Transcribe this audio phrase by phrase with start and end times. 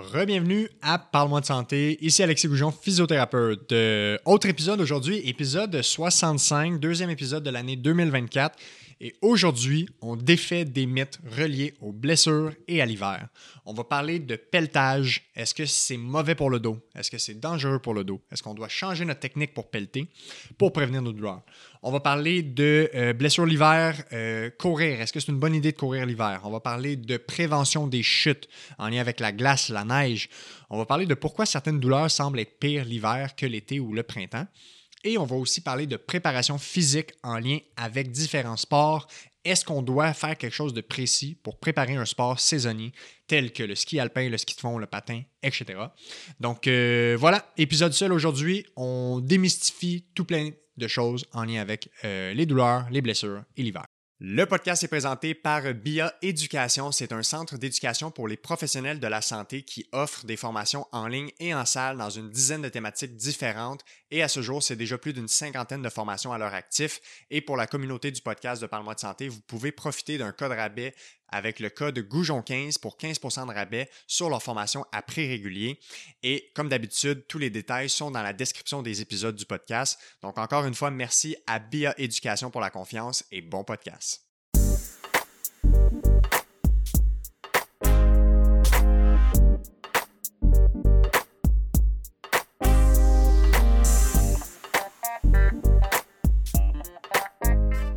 [0.00, 1.98] Rebienvenue à Parle-moi de santé.
[2.00, 3.72] Ici Alexis Goujon, physiothérapeute.
[3.72, 8.56] Euh, autre épisode aujourd'hui, épisode 65, deuxième épisode de l'année 2024.
[9.00, 13.28] Et aujourd'hui, on défait des mythes reliés aux blessures et à l'hiver.
[13.64, 15.30] On va parler de pelletage.
[15.36, 16.78] Est-ce que c'est mauvais pour le dos?
[16.96, 18.20] Est-ce que c'est dangereux pour le dos?
[18.32, 20.08] Est-ce qu'on doit changer notre technique pour pelleter
[20.58, 21.42] pour prévenir nos douleurs?
[21.82, 25.00] On va parler de euh, blessures l'hiver, euh, courir.
[25.00, 26.40] Est-ce que c'est une bonne idée de courir l'hiver?
[26.42, 30.28] On va parler de prévention des chutes en lien avec la glace, la neige.
[30.70, 34.02] On va parler de pourquoi certaines douleurs semblent être pires l'hiver que l'été ou le
[34.02, 34.48] printemps.
[35.04, 39.06] Et on va aussi parler de préparation physique en lien avec différents sports.
[39.44, 42.92] Est-ce qu'on doit faire quelque chose de précis pour préparer un sport saisonnier
[43.28, 45.78] tel que le ski alpin, le ski de fond, le patin, etc.
[46.40, 48.66] Donc euh, voilà, épisode seul aujourd'hui.
[48.76, 53.62] On démystifie tout plein de choses en lien avec euh, les douleurs, les blessures et
[53.62, 53.84] l'hiver.
[54.20, 56.90] Le podcast est présenté par BIA Éducation.
[56.90, 61.06] C'est un centre d'éducation pour les professionnels de la santé qui offre des formations en
[61.06, 63.84] ligne et en salle dans une dizaine de thématiques différentes.
[64.10, 67.00] Et à ce jour, c'est déjà plus d'une cinquantaine de formations à leur actif.
[67.30, 70.50] Et pour la communauté du podcast de Parle-moi de santé, vous pouvez profiter d'un code
[70.50, 70.96] rabais
[71.28, 75.78] avec le code Goujon15 pour 15% de rabais sur leur formation à prix régulier.
[76.22, 79.98] Et comme d'habitude, tous les détails sont dans la description des épisodes du podcast.
[80.22, 84.27] Donc encore une fois, merci à BIA Éducation pour la confiance et bon podcast.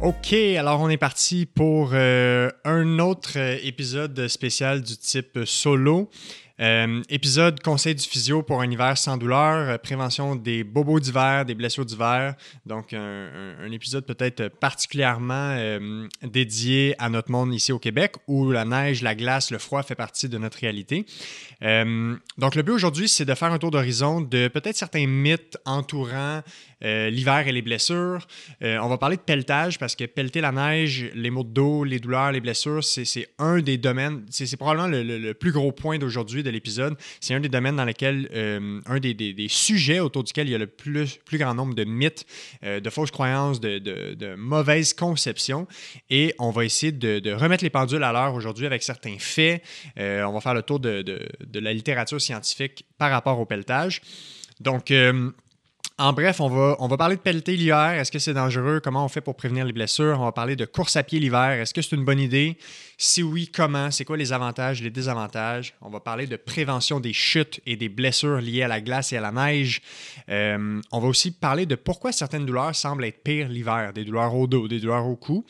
[0.04, 6.10] OK, alors on est parti pour euh, un autre euh, épisode spécial du type solo.
[6.60, 11.54] Euh, épisode conseil du physio pour un hiver sans douleur, prévention des bobos d'hiver, des
[11.54, 12.34] blessures d'hiver.
[12.66, 15.58] Donc, un, épisode peut-être particulièrement
[16.22, 19.96] dédié à notre monde ici au Québec où la neige, la glace, le froid fait
[19.96, 21.08] partie de notre réalité.
[21.62, 26.44] donc, le but aujourd'hui, c'est de faire un tour d'horizon de peut-être certains mythes entourant
[26.84, 28.28] euh, l'hiver et les blessures.
[28.64, 31.84] Euh, on va parler de pelletage parce que pelleter la neige, les maux de dos,
[31.84, 36.44] les douleurs, les blessures, c'est un des domaines, c'est probablement le, plus gros point d'aujourd'hui
[36.44, 36.96] de l'épisode.
[37.20, 40.58] C'est un des domaines dans lesquels, euh, un des, sujets autour duquel il y a
[40.58, 42.26] le plus, plus grand nombre de mythes,
[42.64, 45.68] de fausses croyances, de, mauvaises conceptions.
[46.10, 49.64] Et on va essayer de, remettre les pendules à l'heure aujourd'hui avec certains faits.
[49.98, 54.02] on va faire le tour de, la littérature scientifique par rapport au pelletage.
[54.60, 54.92] Donc,
[56.02, 57.92] en bref, on va, on va parler de pelleter l'hiver.
[57.92, 58.82] Est-ce que c'est dangereux?
[58.84, 60.20] Comment on fait pour prévenir les blessures?
[60.20, 61.52] On va parler de course à pied l'hiver.
[61.52, 62.58] Est-ce que c'est une bonne idée?
[63.04, 63.90] Si oui, comment?
[63.90, 65.74] C'est quoi les avantages, les désavantages?
[65.82, 69.18] On va parler de prévention des chutes et des blessures liées à la glace et
[69.18, 69.82] à la neige.
[70.30, 74.36] Euh, on va aussi parler de pourquoi certaines douleurs semblent être pires l'hiver, des douleurs
[74.36, 75.44] au dos, des douleurs au cou.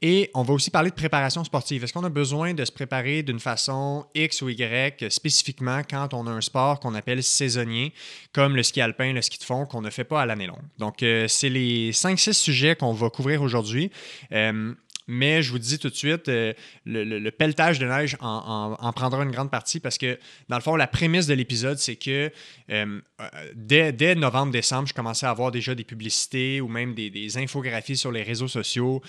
[0.00, 1.84] Et on va aussi parler de préparation sportive.
[1.84, 6.26] Est-ce qu'on a besoin de se préparer d'une façon X ou Y spécifiquement quand on
[6.26, 7.92] a un sport qu'on appelle saisonnier,
[8.32, 10.64] comme le ski alpin, le ski de fond, qu'on ne fait pas à l'année longue?
[10.78, 13.90] Donc, euh, c'est les 5-6 sujets qu'on va couvrir aujourd'hui.
[14.32, 14.72] Euh,
[15.06, 16.52] mais je vous dis tout de suite, euh,
[16.86, 20.86] le, pelletage de neige en, prendra une grande partie parce que, dans le fond, la
[20.86, 22.30] prémisse de l'épisode, c'est que
[22.70, 27.96] euh, euh, dès, novembre-décembre, je commençais à avoir déjà des publicités ou même des infographies
[27.96, 29.02] sur les réseaux sociaux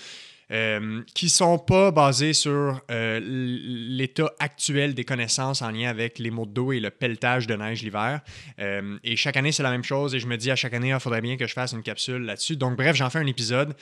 [0.52, 6.20] euh, qui ne sont pas basés sur euh, l'état actuel des connaissances en lien avec
[6.20, 8.20] les maux de dos et le pelletage de neige l'hiver.
[8.60, 10.88] Euh, et chaque année, c'est la même chose et je me dis à chaque année,
[10.88, 12.56] il ah, faudrait bien que je fasse une capsule là-dessus.
[12.56, 13.74] Donc, bref, j'en fais un épisode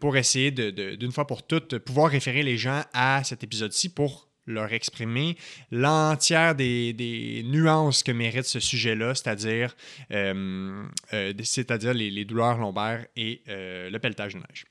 [0.00, 4.72] pour essayer d'une fois pour toutes pouvoir référer les gens à cet épisode-ci pour leur
[4.72, 5.36] exprimer
[5.70, 9.74] l'entière des, nuances que mérite ce sujet-là, c'est-à-dire
[10.12, 14.64] euh, euh, c'est-à-dire les, douleurs lombaires et euh, le pelletage de neige.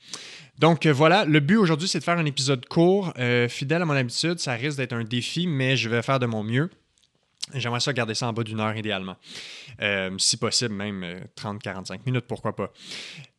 [0.60, 3.14] Donc voilà, le but aujourd'hui, c'est de faire un épisode court,
[3.50, 4.40] fidèle à mon habitude.
[4.40, 6.70] Ça risque d'être un défi, mais je vais faire de mon mieux.
[7.54, 9.18] J'aimerais ça garder ça en bas d'une heure idéalement.
[10.18, 12.72] si possible, même 30-45 minutes, pourquoi pas.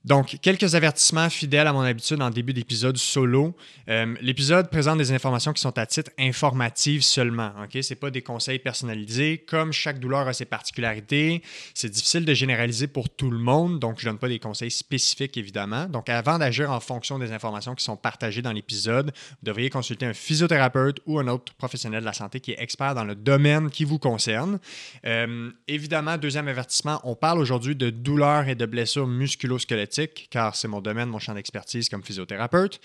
[0.04, 3.56] Donc, quelques avertissements fidèles à mon habitude en début d'épisode solo.
[3.88, 7.52] Euh, l'épisode présente des informations qui sont à titre informatif seulement.
[7.62, 9.38] Ok, c'est pas des conseils personnalisés.
[9.38, 11.42] Comme chaque douleur a ses particularités,
[11.72, 13.78] c'est difficile de généraliser pour tout le monde.
[13.78, 15.86] Donc, je donne pas des conseils spécifiques évidemment.
[15.86, 20.04] Donc, avant d'agir en fonction des informations qui sont partagées dans l'épisode, vous devriez consulter
[20.04, 23.70] un physiothérapeute ou un autre professionnel de la santé qui est expert dans le domaine
[23.70, 24.58] qui vous concerne.
[25.06, 29.93] Euh, évidemment, deuxième avertissement, on parle aujourd'hui de douleurs et de blessures musculo-squelettiques
[30.30, 32.80] car c'est mon domaine, mon champ d'expertise comme physiothérapeute.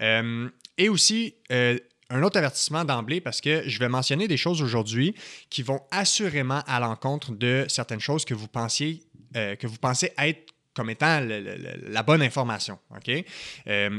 [0.00, 1.78] Euh, et aussi, euh,
[2.10, 5.14] un autre avertissement d'emblée parce que je vais mentionner des choses aujourd'hui
[5.50, 9.02] qui vont assurément à l'encontre de certaines choses que vous pensiez,
[9.36, 12.80] euh, que vous pensez être comme étant la bonne information.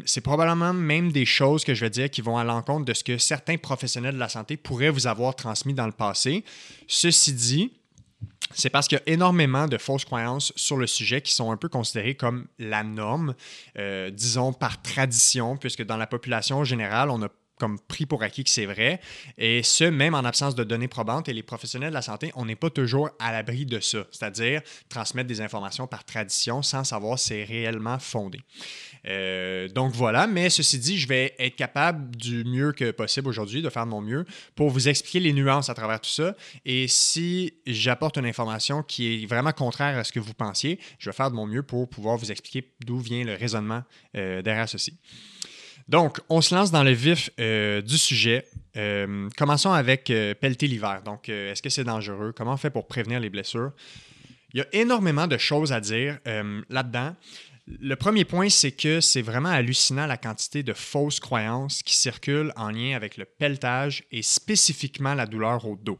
[0.05, 3.01] C'est probablement même des choses que je vais dire qui vont à l'encontre de ce
[3.01, 6.43] que certains professionnels de la santé pourraient vous avoir transmis dans le passé.
[6.85, 7.71] Ceci dit,
[8.53, 11.57] c'est parce qu'il y a énormément de fausses croyances sur le sujet qui sont un
[11.57, 13.35] peu considérées comme la norme,
[13.77, 18.43] euh, disons par tradition, puisque dans la population générale, on a comme pris pour acquis
[18.43, 18.99] que c'est vrai.
[19.37, 21.29] Et ce, même en absence de données probantes.
[21.29, 24.61] Et les professionnels de la santé, on n'est pas toujours à l'abri de ça, c'est-à-dire
[24.89, 28.39] transmettre des informations par tradition sans savoir si c'est réellement fondé.
[29.07, 33.61] Euh, donc voilà, mais ceci dit, je vais être capable du mieux que possible aujourd'hui
[33.61, 34.25] de faire mon mieux
[34.55, 36.35] pour vous expliquer les nuances à travers tout ça.
[36.65, 41.09] Et si j'apporte une information qui est vraiment contraire à ce que vous pensiez, je
[41.09, 43.83] vais faire de mon mieux pour pouvoir vous expliquer d'où vient le raisonnement
[44.15, 44.97] euh, derrière ceci.
[45.87, 48.47] Donc, on se lance dans le vif euh, du sujet.
[48.75, 51.01] Euh, commençons avec euh, pelleter l'hiver.
[51.05, 52.33] Donc, est-ce que c'est dangereux?
[52.35, 53.71] Comment on fait pour prévenir les blessures?
[54.53, 56.17] Il y a énormément de choses à dire
[56.69, 57.13] là-dedans.
[57.67, 62.53] Le premier point, c'est que c'est vraiment hallucinant la quantité de fausses croyances qui circulent
[62.55, 65.99] en lien avec le pelletage et spécifiquement la douleur au dos.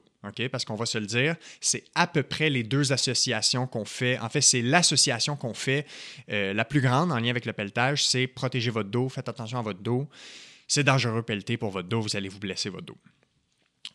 [0.52, 4.20] Parce qu'on va se le dire, c'est à peu près les deux associations qu'on fait.
[4.20, 5.86] En fait, c'est l'association qu'on fait
[6.32, 9.60] euh, la plus grande en lien avec le pelletage, c'est protéger votre dos, faites attention
[9.60, 10.08] à votre dos.
[10.68, 12.98] C'est dangereux pelleter pour votre dos, vous allez vous blesser votre dos.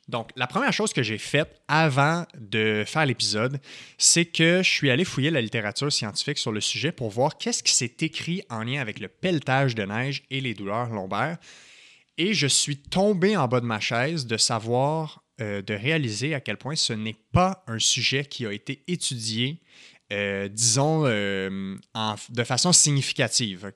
[0.09, 3.61] Donc, la première chose que j'ai faite avant de faire l'épisode,
[3.97, 7.62] c'est que je suis allé fouiller la littérature scientifique sur le sujet pour voir qu'est-ce
[7.62, 11.38] qui s'est écrit en lien avec le pelletage de neige et les douleurs lombaires.
[12.19, 16.40] Et je suis tombé en bas de ma chaise de savoir euh, de réaliser à
[16.40, 19.60] quel point ce n'est pas un sujet qui a été étudié,
[20.12, 21.76] euh, disons, euh,
[22.31, 23.72] de façon significative.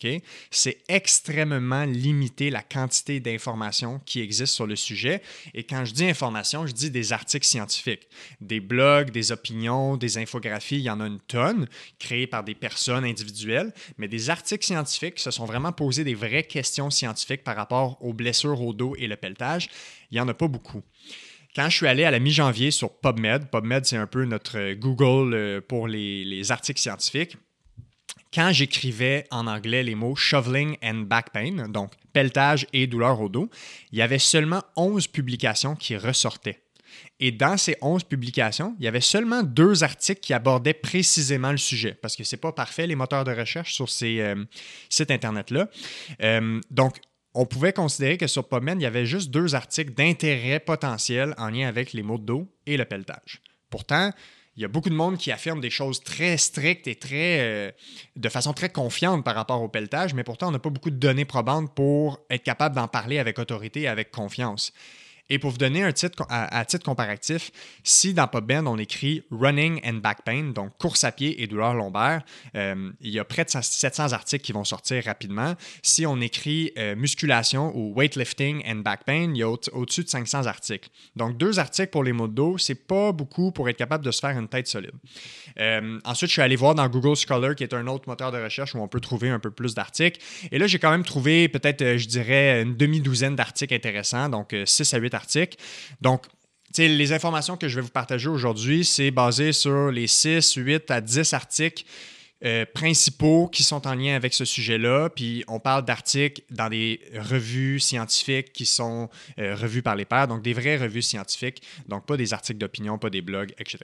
[0.51, 5.23] C'est extrêmement limité la quantité d'informations qui existent sur le sujet.
[5.55, 8.09] Et quand je dis information, je dis des articles scientifiques,
[8.41, 11.69] des blogs, des opinions, des infographies, il y en a une tonne,
[12.01, 16.43] créées par des personnes individuelles, mais des articles scientifiques se sont vraiment posés des vraies
[16.43, 19.69] questions scientifiques par rapport aux blessures au dos et le pelletage.
[20.11, 20.83] Il n'y en a pas beaucoup.
[21.55, 25.35] Quand je suis allé à la mi-janvier sur PubMed, PubMed, c'est un peu notre Google
[25.35, 27.37] euh, pour les, articles scientifiques.
[28.33, 33.29] Quand j'écrivais en anglais les mots shoveling and back pain, donc pelletage et douleur au
[33.29, 33.49] dos,
[33.93, 36.61] il y avait seulement 11 publications qui ressortaient.
[37.21, 41.57] Et dans ces 11 publications, il y avait seulement deux articles qui abordaient précisément le
[41.57, 44.45] sujet, parce que ce n'est pas parfait, les moteurs de recherche sur ces euh,
[44.89, 45.69] sites Internet-là.
[46.21, 46.97] Euh, donc,
[47.35, 51.51] on pouvait considérer que sur PubMed, il y avait juste deux articles d'intérêt potentiel en
[51.51, 53.43] lien avec les maux de dos et le pelletage.
[53.71, 54.13] Pourtant,
[54.57, 57.73] il y a beaucoup de monde qui affirme des choses très strictes et très, euh,
[58.15, 60.97] de façon très confiante par rapport au pelletage, mais pourtant, on n'a pas beaucoup de
[60.97, 64.73] données probantes pour être capable d'en parler avec autorité et avec confiance.
[65.31, 67.51] Et pour vous donner un titre à, titre comparatif,
[67.83, 71.73] si dans PubMed on écrit running and back pain, donc course à pied et douleur
[71.73, 72.23] lombaire,
[72.57, 75.55] euh, il y a près de 700 articles qui vont sortir rapidement.
[75.83, 80.11] Si on écrit euh, musculation ou weightlifting and back pain, il y a au-dessus de
[80.11, 80.91] 500 articles.
[81.17, 84.11] Donc deux articles pour les maux de dos, c'est pas beaucoup pour être capable de
[84.11, 84.93] se faire une tête solide.
[85.59, 88.43] Euh, ensuite, je suis allé voir dans Google Scholar, qui est un autre moteur de
[88.43, 90.21] recherche où on peut trouver un peu plus d'articles.
[90.53, 94.93] Et là, j'ai quand même trouvé peut-être, je dirais, une demi-douzaine d'articles intéressants, donc 6
[94.93, 95.57] à 8 articles.
[96.01, 96.25] Donc,
[96.77, 101.01] les informations que je vais vous partager aujourd'hui, c'est basé sur les 6, 8 à
[101.01, 101.85] 10 articles
[102.45, 105.09] euh, principaux qui sont en lien avec ce sujet-là.
[105.09, 109.09] Puis on parle d'articles dans des revues scientifiques qui sont
[109.39, 112.99] euh, revues par les pairs, donc des vraies revues scientifiques, donc pas des articles d'opinion,
[112.99, 113.79] pas des blogs, etc.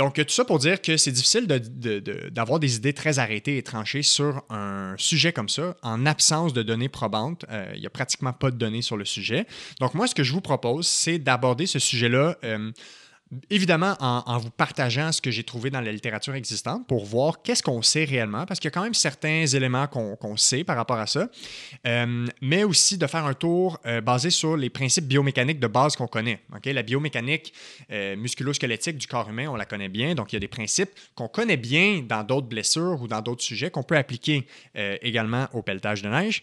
[0.00, 4.00] Donc, tout ça pour dire que c'est difficile d'avoir des idées très arrêtées et tranchées
[4.00, 7.44] sur un sujet comme ça en absence de données probantes.
[7.50, 9.46] Euh, il n'y a pratiquement pas de données sur le sujet.
[9.78, 12.72] Donc, moi, ce que je vous propose, c'est d'aborder ce sujet-là euh,
[13.48, 17.62] Évidemment, en, vous partageant ce que j'ai trouvé dans la littérature existante pour voir qu'est-ce
[17.62, 20.98] qu'on sait réellement, parce qu'il y a quand même certains éléments qu'on sait par rapport
[20.98, 21.28] à ça,
[21.86, 25.94] euh, mais aussi de faire un tour euh, basé sur les principes biomécaniques de base
[25.94, 26.40] qu'on connaît.
[26.64, 27.54] La biomécanique
[27.92, 30.90] euh, musculo-squelettique du corps humain, on la connaît bien, donc il y a des principes
[31.14, 35.62] qu'on connaît bien dans d'autres blessures ou dans d'autres sujets qu'on peut appliquer également au
[35.62, 36.42] pelletage de neige.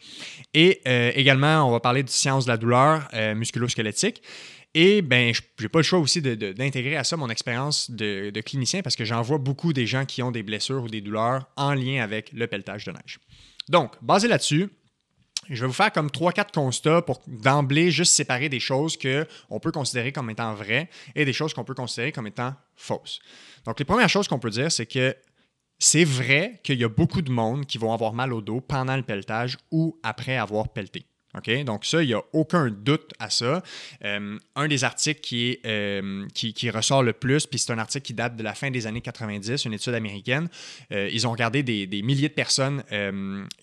[0.53, 0.82] Et
[1.20, 4.22] également, on va parler de science de la douleur musculo-squelettique.
[4.79, 8.84] Et ben, je n'ai pas le choix aussi d'intégrer à ça mon expérience de, clinicien
[8.84, 11.74] parce que j'en vois beaucoup des gens qui ont des blessures ou des douleurs en
[11.74, 13.17] lien avec le pelletage de neige.
[13.69, 14.69] Donc, basé là-dessus,
[15.50, 19.72] je vais vous faire comme 3-4 constats pour d'emblée juste séparer des choses qu'on peut
[19.72, 23.17] considérer comme étant vraies et des choses qu'on peut considérer comme étant fausses.
[23.65, 25.15] Donc, les premières choses qu'on peut dire, c'est que
[25.79, 28.96] c'est vrai qu'il y a beaucoup de monde qui vont avoir mal au dos pendant
[28.96, 31.07] le pelletage ou après avoir pelleté.
[31.63, 33.62] Donc, ça, il n'y a aucun doute à ça.
[34.03, 38.36] Euh, un des articles euh, qui, ressort le plus, puis c'est un article qui date
[38.36, 40.50] de la fin des années 90, une étude américaine.
[40.91, 42.84] Euh, ils ont regardé des, milliers de personnes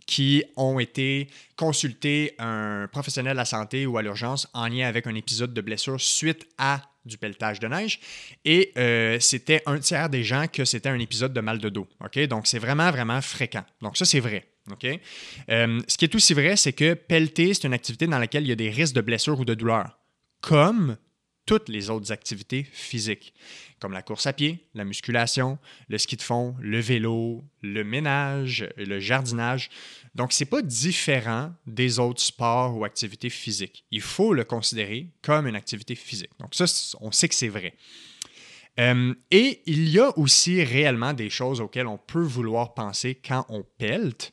[0.07, 5.07] qui ont été consulter un professionnel de la santé ou à l'urgence en lien avec
[5.07, 8.01] un épisode de blessure suite à du pelletage de neige.
[8.45, 8.73] Et
[9.21, 11.87] c'était un tiers des gens que c'était un épisode de mal de dos.
[12.29, 13.65] Donc, c'est vraiment, vraiment fréquent.
[13.81, 14.47] Donc, ça, c'est vrai.
[14.71, 14.87] OK?
[15.51, 18.49] Euh, ce qui est aussi vrai, c'est que pelleter, c'est une activité dans laquelle il
[18.49, 19.99] y a des risques de blessure ou de douleur,
[20.41, 20.97] comme
[21.47, 23.35] toutes les autres activités physiques,
[23.79, 28.67] comme la course à pied, la musculation, le ski de fond, le vélo, le ménage,
[28.79, 29.69] le jardinage.
[30.15, 33.85] Donc, ce n'est pas différent des autres sports ou activités physiques.
[33.91, 36.31] Il faut le considérer comme une activité physique.
[36.39, 36.65] Donc, ça,
[37.01, 37.75] on sait que c'est vrai.
[38.81, 43.47] Euh, et il y a aussi réellement des choses auxquelles on peut vouloir penser quand
[43.49, 44.33] on pelte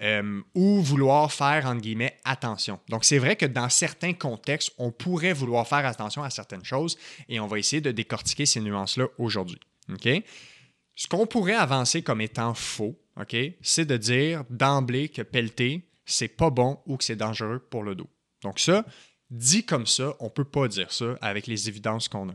[0.00, 2.80] euh, ou vouloir faire, entre guillemets, attention.
[2.88, 6.96] Donc, c'est vrai que dans certains contextes, on pourrait vouloir faire attention à certaines choses
[7.28, 9.60] et on va essayer de décortiquer ces nuances-là aujourd'hui.
[9.92, 10.08] OK?
[10.94, 16.28] Ce qu'on pourrait avancer comme étant faux, OK, c'est de dire d'emblée que pelleter, c'est
[16.28, 18.08] pas bon ou que c'est dangereux pour le dos.
[18.42, 18.84] Donc, ça,
[19.30, 22.34] dit comme ça, on peut pas dire ça avec les évidences qu'on a.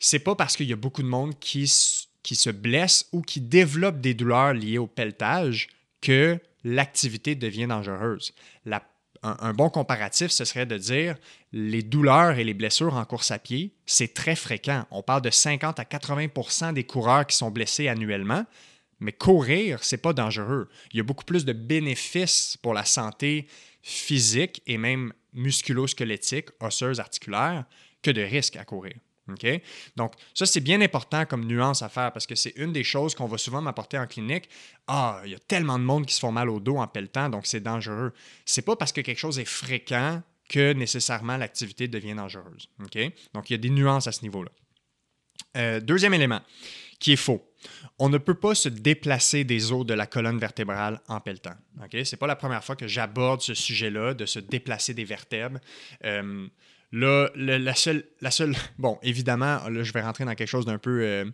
[0.00, 4.00] c'est pas parce qu'il y a beaucoup de monde qui, se blesse ou qui développe
[4.00, 5.68] des douleurs liées au pelletage
[6.00, 8.32] que l'activité devient dangereuse.
[9.22, 11.16] un, bon comparatif, ce serait de dire
[11.52, 14.86] les douleurs et les blessures en course à pied, c'est très fréquent.
[14.90, 18.46] On parle de 50 à 80% des coureurs qui sont blessés annuellement,
[19.00, 20.68] mais courir, c'est pas dangereux.
[20.92, 23.46] Il y a beaucoup plus de bénéfices pour la santé
[23.82, 27.64] physique et même musculo-squelettique, osseuse, articulaire,
[28.02, 28.94] que de risques à courir.
[29.96, 33.14] Donc, ça, c'est bien important comme nuance à faire parce que c'est une des choses
[33.14, 34.48] qu'on va souvent m'apporter en clinique.
[34.86, 37.28] Ah, il y a tellement de monde qui se font mal au dos en pelletant,
[37.28, 38.12] donc c'est dangereux.
[38.44, 42.68] C'est pas parce que quelque chose est fréquent que nécessairement l'activité devient dangereuse.
[42.78, 44.50] Donc, il y a des nuances à ce niveau-là.
[45.56, 46.40] Euh, deuxième élément
[47.00, 47.42] qui est faux.
[47.98, 51.54] On ne peut pas se déplacer des os de la colonne vertébrale en pelletant.
[51.90, 55.58] Ce n'est pas la première fois que j'aborde ce sujet-là, de se déplacer des vertèbres.
[56.04, 56.46] Euh,
[56.92, 58.54] Là, la, seule, la seule.
[58.78, 61.24] Bon, évidemment, là, je vais rentrer dans quelque chose d'un peu, euh,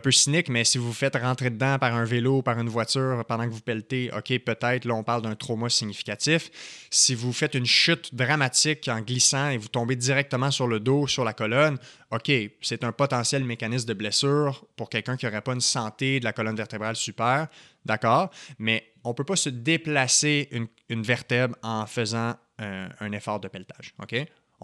[0.00, 3.44] peu cynique, mais si vous faites rentrer dedans par un vélo, par une voiture pendant
[3.44, 6.50] que vous pelletez, OK, peut-être, là, on parle d'un trauma significatif.
[6.90, 11.06] Si vous faites une chute dramatique en glissant et vous tombez directement sur le dos,
[11.08, 11.78] sur la colonne,
[12.10, 12.30] OK,
[12.60, 16.32] c'est un potentiel mécanisme de blessure pour quelqu'un qui n'aurait pas une santé de la
[16.32, 17.48] colonne vertébrale super,
[17.84, 23.12] d'accord, mais on ne peut pas se déplacer une, une vertèbre en faisant euh, un
[23.12, 23.94] effort de pelletage.
[24.00, 24.14] OK?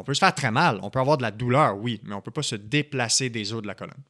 [0.00, 2.18] On peut se faire très mal, on peut avoir de la douleur, oui, mais on
[2.18, 4.00] ne peut pas se déplacer des os de la colonne.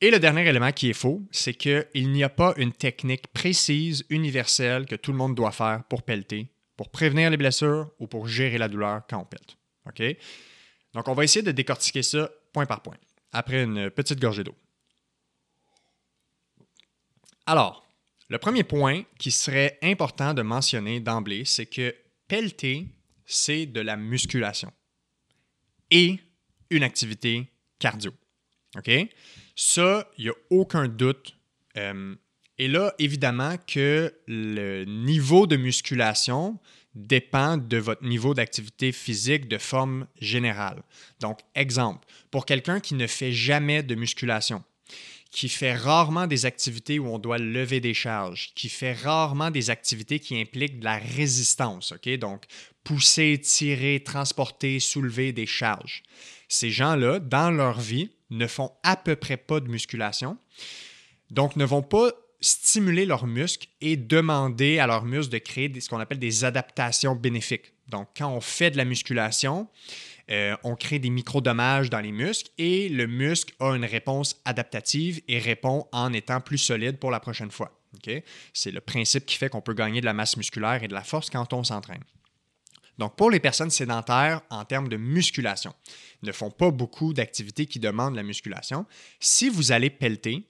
[0.00, 4.04] Et le dernier élément qui est faux, c'est qu'il n'y a pas une technique précise,
[4.08, 8.28] universelle, que tout le monde doit faire pour pelleter, pour prévenir les blessures ou pour
[8.28, 9.56] gérer la douleur quand on pelte.
[9.86, 10.00] OK?
[10.94, 12.96] Donc, on va essayer de décortiquer ça point par point,
[13.32, 14.54] après une petite gorgée d'eau.
[17.46, 17.84] Alors,
[18.28, 21.96] le premier point qui serait important de mentionner d'emblée, c'est que
[22.28, 22.86] pelleter,
[23.32, 24.72] c'est de la musculation
[25.90, 26.18] et
[26.70, 28.12] une activité cardio.
[28.76, 28.90] OK?
[29.54, 31.36] Ça, il n'y a aucun doute.
[31.76, 32.14] Euh,
[32.58, 36.58] et là, évidemment que le niveau de musculation
[36.94, 40.82] dépend de votre niveau d'activité physique de forme générale.
[41.20, 44.62] Donc, exemple, pour quelqu'un qui ne fait jamais de musculation,
[45.30, 49.70] qui fait rarement des activités où on doit lever des charges, qui fait rarement des
[49.70, 52.08] activités qui impliquent de la résistance, OK?
[52.18, 52.44] Donc,
[52.84, 56.02] pousser, tirer, transporter, soulever des charges.
[56.48, 60.38] Ces gens-là, dans leur vie, ne font à peu près pas de musculation,
[61.30, 65.88] donc ne vont pas stimuler leurs muscles et demander à leurs muscles de créer ce
[65.88, 67.72] qu'on appelle des adaptations bénéfiques.
[67.88, 69.68] Donc, quand on fait de la musculation,
[70.30, 75.20] euh, on crée des micro-dommages dans les muscles et le muscle a une réponse adaptative
[75.28, 77.78] et répond en étant plus solide pour la prochaine fois.
[78.52, 81.04] C'est le principe qui fait qu'on peut gagner de la masse musculaire et de la
[81.04, 82.02] force quand on s'entraîne.
[82.98, 85.74] Donc, pour les personnes sédentaires, en termes de musculation,
[86.22, 88.86] ne font pas beaucoup d'activités qui demandent la musculation.
[89.18, 90.46] Si vous allez pelleter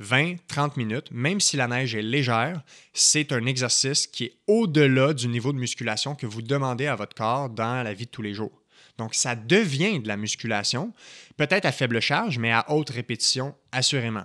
[0.00, 2.62] 20-30 minutes, même si la neige est légère,
[2.92, 7.14] c'est un exercice qui est au-delà du niveau de musculation que vous demandez à votre
[7.14, 8.62] corps dans la vie de tous les jours.
[8.98, 10.92] Donc, ça devient de la musculation,
[11.36, 14.24] peut-être à faible charge, mais à haute répétition, assurément.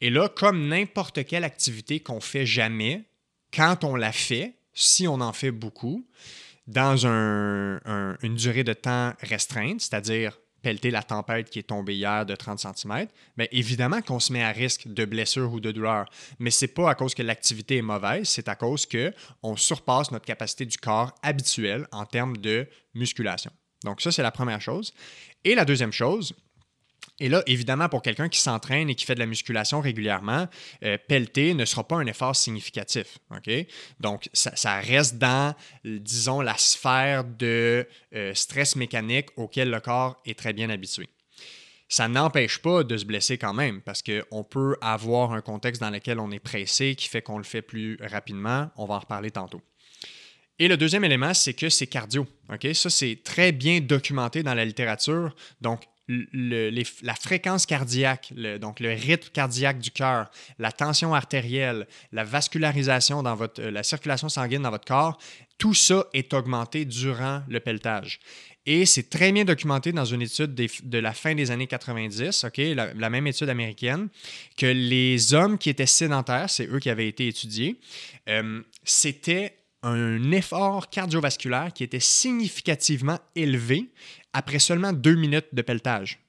[0.00, 3.04] Et là, comme n'importe quelle activité qu'on fait jamais,
[3.52, 6.06] quand on la fait, si on en fait beaucoup,
[6.66, 12.34] dans une durée de temps restreinte, c'est-à-dire pelleter la tempête qui est tombée hier de
[12.34, 13.06] 30 cm,
[13.36, 16.06] bien évidemment qu'on se met à risque de blessure ou de douleur.
[16.40, 19.12] Mais c'est pas à cause que l'activité est mauvaise, c'est à cause que
[19.44, 23.52] on surpasse notre capacité du corps habituelle en termes de musculation.
[23.84, 24.92] Donc ça, c'est la première chose.
[25.44, 26.34] Et la deuxième chose,
[27.18, 30.48] et là, évidemment, pour quelqu'un qui s'entraîne et qui fait de la musculation régulièrement,
[30.84, 33.18] euh, pelleter ne sera pas un effort significatif.
[34.00, 35.54] Donc, ça, reste dans,
[35.84, 41.08] disons, la sphère de euh, stress mécanique auquel le corps est très bien habitué.
[41.88, 45.90] Ça n'empêche pas de se blesser quand même, parce qu'on peut avoir un contexte dans
[45.90, 48.70] lequel on est pressé qui fait qu'on le fait plus rapidement.
[48.76, 49.62] On va en reparler tantôt.
[50.58, 52.26] Et le deuxième élément, c'est que c'est cardio.
[52.72, 55.34] Ça, c'est très bien documenté dans la littérature.
[55.60, 63.22] Donc, la fréquence cardiaque, donc le rythme cardiaque du cœur, la tension artérielle, la vascularisation
[63.22, 65.18] dans votre, euh, la circulation sanguine dans votre corps,
[65.58, 68.20] tout ça est augmenté durant le pelletage.
[68.66, 72.58] Et c'est très bien documenté dans une étude de la fin des années 90, ok,
[72.74, 74.08] la, même étude américaine,
[74.56, 77.78] que les hommes qui étaient sédentaires, c'est eux qui avaient été étudiés,
[78.28, 83.86] euh, c'était un effort cardiovasculaire qui était significativement élevé
[84.36, 86.20] après seulement deux minutes de pelletage.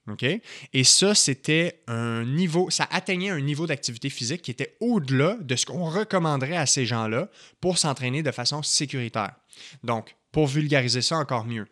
[0.71, 5.55] Et ça, c'était un niveau, ça atteignait un niveau d'activité physique qui était au-delà de
[5.57, 9.35] ce qu'on recommanderait à ces gens-là pour s'entraîner de façon sécuritaire.
[9.83, 11.67] Donc, pour vulgariser ça encore mieux,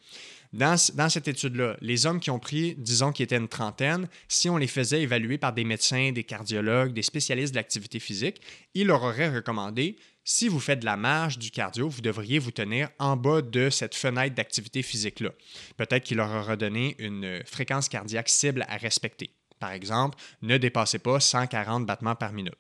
[0.51, 4.57] dans, cette étude-là, les hommes qui ont pris, disons qu'ils étaient une trentaine, si on
[4.57, 8.41] les faisait évaluer par des médecins, des cardiologues, des spécialistes de l'activité physique,
[8.73, 12.49] ils leur auraient recommandé si vous faites de la marche, du cardio, vous devriez vous
[12.49, 15.29] tenir en bas de cette fenêtre d'activité physique-là.
[15.77, 19.29] Peut-être qu'il leur aura donné une fréquence cardiaque cible à respecter.
[19.59, 22.55] Par exemple, ne dépassez pas 140 battements par minute.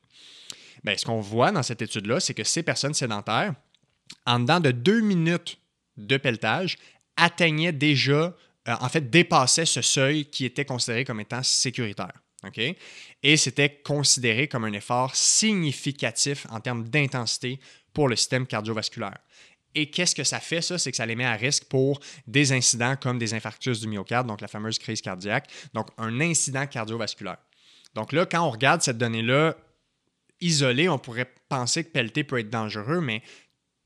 [0.83, 3.55] Bien, ce qu'on voit dans cette étude-là, c'est que ces personnes sédentaires,
[4.27, 5.57] en dedans de deux minutes
[5.97, 6.77] de pelletage,
[7.17, 8.35] atteignaient déjà,
[8.67, 12.13] euh, en fait, dépassaient ce seuil qui était considéré comme étant sécuritaire.
[13.27, 17.59] Et c'était considéré comme un effort significatif en termes d'intensité
[17.91, 19.17] pour le système cardiovasculaire.
[19.73, 20.77] Et qu'est-ce que ça fait, ça?
[20.77, 24.27] C'est que ça les met à risque pour des incidents comme des infarctus du myocarde,
[24.27, 27.37] donc la fameuse crise cardiaque, donc un incident cardiovasculaire.
[27.95, 29.57] Donc là, quand on regarde cette donnée-là
[30.39, 33.23] isolée, on pourrait penser que pelleter peut être dangereux, mais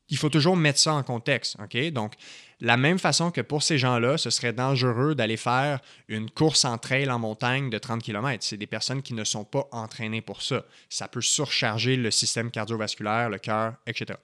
[0.09, 1.57] il faut toujours mettre ça en contexte.
[1.91, 2.13] Donc,
[2.59, 6.77] la même façon que pour ces gens-là, ce serait dangereux d'aller faire une course en
[6.77, 8.43] trail en montagne de 30 km.
[8.43, 10.65] C'est des personnes qui ne sont pas entraînées pour ça.
[10.89, 14.19] Ça peut surcharger le système cardiovasculaire, le cœur, etc.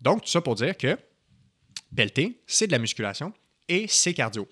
[0.00, 0.96] Donc, tout ça pour dire que
[1.94, 3.32] pelleter, c'est de la musculation
[3.68, 4.48] et c'est cardio.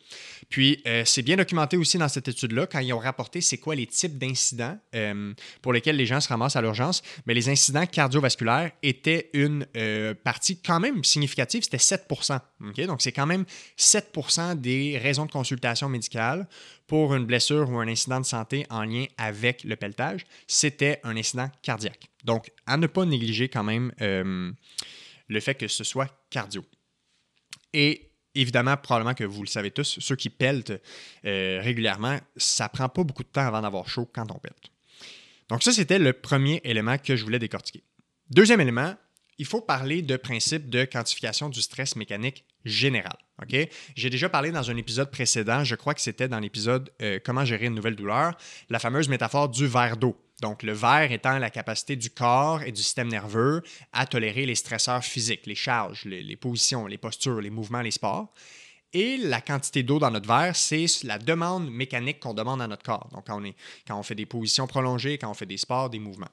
[0.50, 3.76] Puis, euh, c'est bien documenté aussi dans cette étude-là, quand ils ont rapporté c'est quoi
[3.76, 5.32] les types d'incidents euh,
[5.62, 10.12] pour lesquels les gens se ramassent à l'urgence, mais les incidents cardiovasculaires étaient une euh,
[10.12, 12.40] partie quand même significative, c'était 7%
[12.86, 13.44] Donc, c'est quand même
[13.78, 16.48] 7% des raisons de consultation médicale
[16.88, 21.16] pour une blessure ou un incident de santé en lien avec le pelletage, c'était un
[21.16, 22.10] incident cardiaque.
[22.24, 26.64] Donc, à ne pas négliger quand même le fait que ce soit cardio.
[27.72, 30.80] Et évidemment, probablement que vous le savez tous, ceux qui peltent
[31.24, 34.70] euh, régulièrement, ça prend pas beaucoup de temps avant d'avoir chaud quand on pelte.
[35.48, 37.82] Donc ça, c'était le premier élément que je voulais décortiquer.
[38.30, 38.94] Deuxième élément,
[39.38, 43.16] il faut parler de principe de quantification du stress mécanique général.
[43.96, 47.44] J'ai déjà parlé dans un épisode précédent, je crois que c'était dans l'épisode euh, Comment
[47.44, 48.36] gérer une nouvelle douleur,
[48.68, 50.14] la fameuse métaphore du verre d'eau.
[50.40, 54.54] Donc, le verre étant la capacité du corps et du système nerveux à tolérer les
[54.54, 58.32] stresseurs physiques, les charges, les, positions, les postures, les mouvements, les sports.
[58.92, 62.82] Et la quantité d'eau dans notre verre, c'est la demande mécanique qu'on demande à notre
[62.82, 63.08] corps.
[63.12, 63.54] Donc, quand on, est,
[63.86, 66.30] quand on fait des positions prolongées, quand on fait des sports, des mouvements.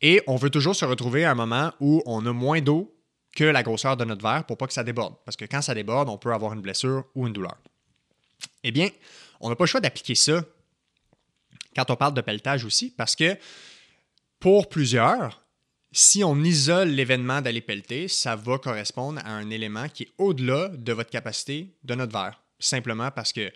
[0.00, 2.94] Et on veut toujours se retrouver à un moment où on a moins d'eau
[3.34, 5.14] que la grosseur de notre verre pour pas que ça déborde.
[5.24, 7.56] Parce que quand ça déborde, on peut avoir une blessure ou une douleur.
[8.62, 8.90] Eh bien,
[9.40, 10.44] on n'a pas le choix d'appliquer ça
[11.78, 13.36] quand on parle de pelletage aussi, parce que
[14.40, 15.44] pour plusieurs,
[15.92, 20.68] si on isole l'événement d'aller pelleter, ça va correspondre à un élément qui est au-delà
[20.68, 22.42] de votre capacité de notre verre.
[22.58, 23.52] Simplement parce que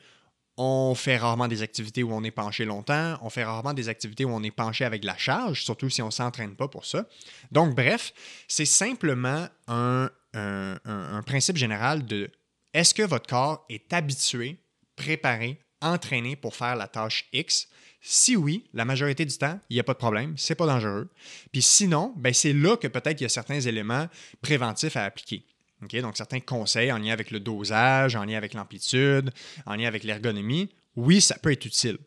[0.56, 4.24] on fait rarement des activités où on est penché longtemps, on fait rarement des activités
[4.24, 7.06] où on est penché avec la charge, surtout si on ne s'entraîne pas pour ça.
[7.50, 8.12] Donc, bref,
[8.46, 12.30] c'est simplement un, un, principe général de
[12.74, 14.58] est-ce que votre corps est habitué,
[14.94, 17.68] préparé, entraîné pour faire la tâche X?
[18.02, 21.08] Si oui, la majorité du temps, il n'y a pas de problème, c'est pas dangereux.
[21.52, 24.08] Puis sinon, ben c'est là que peut-être il y a certains éléments
[24.42, 25.44] préventifs à appliquer.
[25.80, 29.30] Donc, certains conseils en lien avec le dosage, en lien avec l'amplitude,
[29.66, 31.98] en lien avec l'ergonomie, oui, ça peut être utile.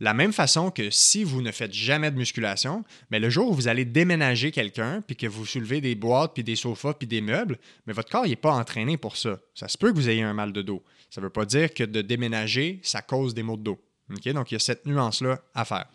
[0.00, 3.50] La même façon que si vous ne faites jamais de musculation, mais ben, le jour
[3.50, 7.06] où vous allez déménager quelqu'un, puis que vous soulevez des boîtes, puis des sofas, puis
[7.06, 9.38] des meubles, mais votre corps n'est pas entraîné pour ça.
[9.54, 10.82] Ça se peut que vous ayez un mal de dos.
[11.10, 13.80] Ça ne veut pas dire que de déménager, ça cause des maux de dos.
[14.10, 15.86] Donc, il y a cette nuance-là à faire.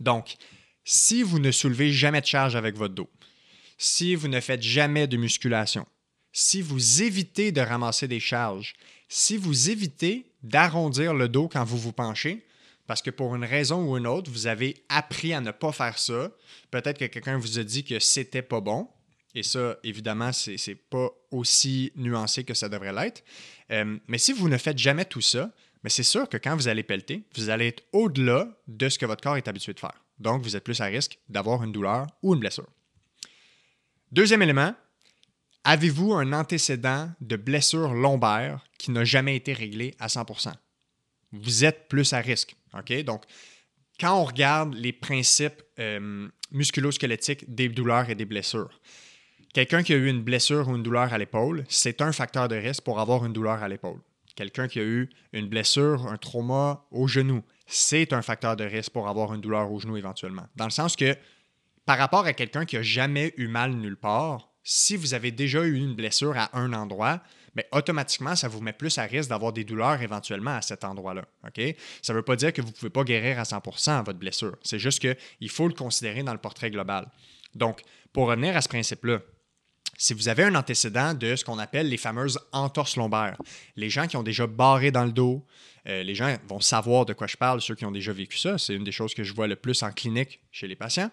[0.00, 0.36] Donc,
[0.84, 3.10] si vous ne soulevez jamais de charge avec votre dos,
[3.76, 5.86] si vous ne faites jamais de musculation,
[6.32, 8.74] si vous évitez de ramasser des charges,
[9.08, 12.44] si vous évitez d'arrondir le dos quand vous vous penchez,
[12.86, 15.98] parce que pour une raison ou une autre, vous avez appris à ne pas faire
[15.98, 16.30] ça.
[16.70, 18.88] Peut-être que quelqu'un vous a dit que c'était pas bon.
[19.34, 23.22] Et ça, évidemment, c'est pas aussi nuancé que ça devrait l'être.
[23.70, 25.50] Euh, mais si vous ne faites jamais tout ça,
[25.82, 29.06] mais c'est sûr que quand vous allez pelleter, vous allez être au-delà de ce que
[29.06, 30.04] votre corps est habitué de faire.
[30.18, 32.68] Donc, vous êtes plus à risque d'avoir une douleur ou une blessure.
[34.10, 34.74] Deuxième élément,
[35.64, 40.52] avez-vous un antécédent de blessure lombaire qui n'a jamais été réglé à 100%
[41.32, 42.56] Vous êtes plus à risque.
[43.04, 43.24] Donc,
[44.00, 48.80] quand on regarde les principes euh, musculosquelettiques des douleurs et des blessures,
[49.52, 52.56] quelqu'un qui a eu une blessure ou une douleur à l'épaule, c'est un facteur de
[52.56, 54.00] risque pour avoir une douleur à l'épaule.
[54.38, 58.92] Quelqu'un qui a eu une blessure, un trauma au genou, c'est un facteur de risque
[58.92, 60.46] pour avoir une douleur au genou éventuellement.
[60.54, 61.16] Dans le sens que
[61.84, 65.64] par rapport à quelqu'un qui n'a jamais eu mal nulle part, si vous avez déjà
[65.64, 67.20] eu une blessure à un endroit,
[67.56, 71.24] mais automatiquement, ça vous met plus à risque d'avoir des douleurs éventuellement à cet endroit-là.
[72.00, 74.56] Ça ne veut pas dire que vous ne pouvez pas guérir à 100% votre blessure.
[74.62, 77.08] C'est juste qu'il faut le considérer dans le portrait global.
[77.56, 79.18] Donc, pour revenir à ce principe-là,
[79.98, 83.36] si vous avez un antécédent de ce qu'on appelle les fameuses entorses lombaires,
[83.76, 85.44] les gens qui ont déjà barré dans le dos,
[85.88, 88.56] euh, les gens vont savoir de quoi je parle, ceux qui ont déjà vécu ça,
[88.58, 91.10] c'est une des choses que je vois le plus en clinique chez les patients.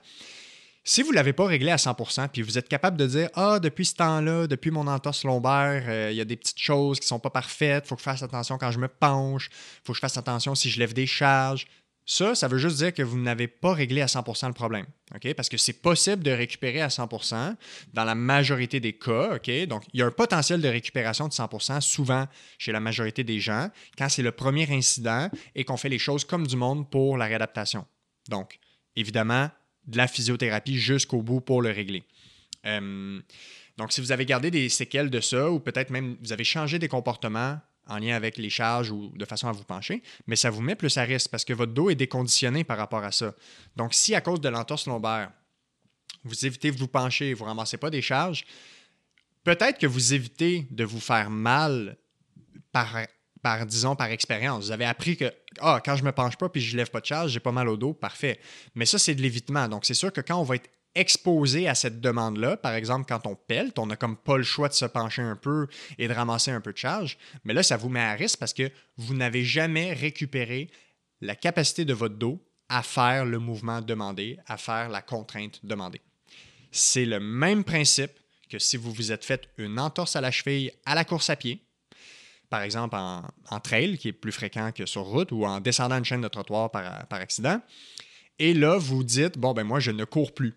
[0.88, 3.58] Si vous ne l'avez pas réglé à 100%, puis vous êtes capable de dire Ah,
[3.60, 7.06] depuis ce temps-là, depuis mon entorse lombaire, euh, il y a des petites choses qui
[7.06, 9.82] ne sont pas parfaites, il faut que je fasse attention quand je me penche, il
[9.84, 11.66] faut que je fasse attention si je lève des charges.
[12.08, 14.86] Ça, ça veut juste dire que vous n'avez pas réglé à 100% le problème.
[15.36, 17.56] Parce que c'est possible de récupérer à 100%
[17.94, 19.40] dans la majorité des cas.
[19.68, 22.28] Donc, il y a un potentiel de récupération de 100% souvent
[22.60, 26.26] chez la majorité des gens quand c'est le premier incident et qu'on fait les choses
[26.26, 27.86] comme du monde pour la réadaptation.
[28.30, 28.60] Donc,
[28.96, 29.50] évidemment,
[29.88, 32.04] de la physiothérapie jusqu'au bout pour le régler.
[32.68, 33.20] Euh,
[33.78, 36.78] donc, si vous avez gardé des séquelles de ça, ou peut-être même vous avez changé
[36.78, 40.50] des comportements en lien avec les charges ou de façon à vous pencher, mais ça
[40.50, 43.34] vous met plus à risque parce que votre dos est déconditionné par rapport à ça.
[43.76, 45.32] Donc, si à cause de l'entorse lombaire,
[46.24, 48.46] vous évitez de vous pencher, vous ne ramassez pas des charges,
[49.44, 51.98] peut-être que vous évitez de vous faire mal
[52.72, 54.66] par, disons, par expérience.
[54.66, 57.06] Vous avez appris que ah, quand je me penche pas puis je lève pas de
[57.06, 58.40] charge, j'ai pas mal au dos, parfait.
[58.74, 59.68] Mais ça, c'est de l'évitement.
[59.68, 62.58] Donc, c'est sûr que quand on va être exposé à cette demande-là.
[62.58, 65.36] Par exemple, quand on pèlte, on n'a comme pas le choix de se pencher un
[65.36, 67.18] peu et de ramasser un peu de charge.
[67.44, 70.70] Mais là, ça vous met à risque parce que vous n'avez jamais récupéré
[71.22, 76.02] la capacité de votre dos à faire le mouvement demandé, à faire la contrainte demandée.
[76.72, 78.12] C'est le même principe
[78.50, 81.36] que si vous vous êtes fait une entorse à la cheville à la course à
[81.36, 81.62] pied,
[82.50, 86.06] par exemple en, trail, qui est plus fréquent que sur route, ou en descendant une
[86.06, 87.60] chaîne de trottoir par, par accident.
[88.40, 90.54] Et là, vous dites, bon, ben moi, je ne cours plus.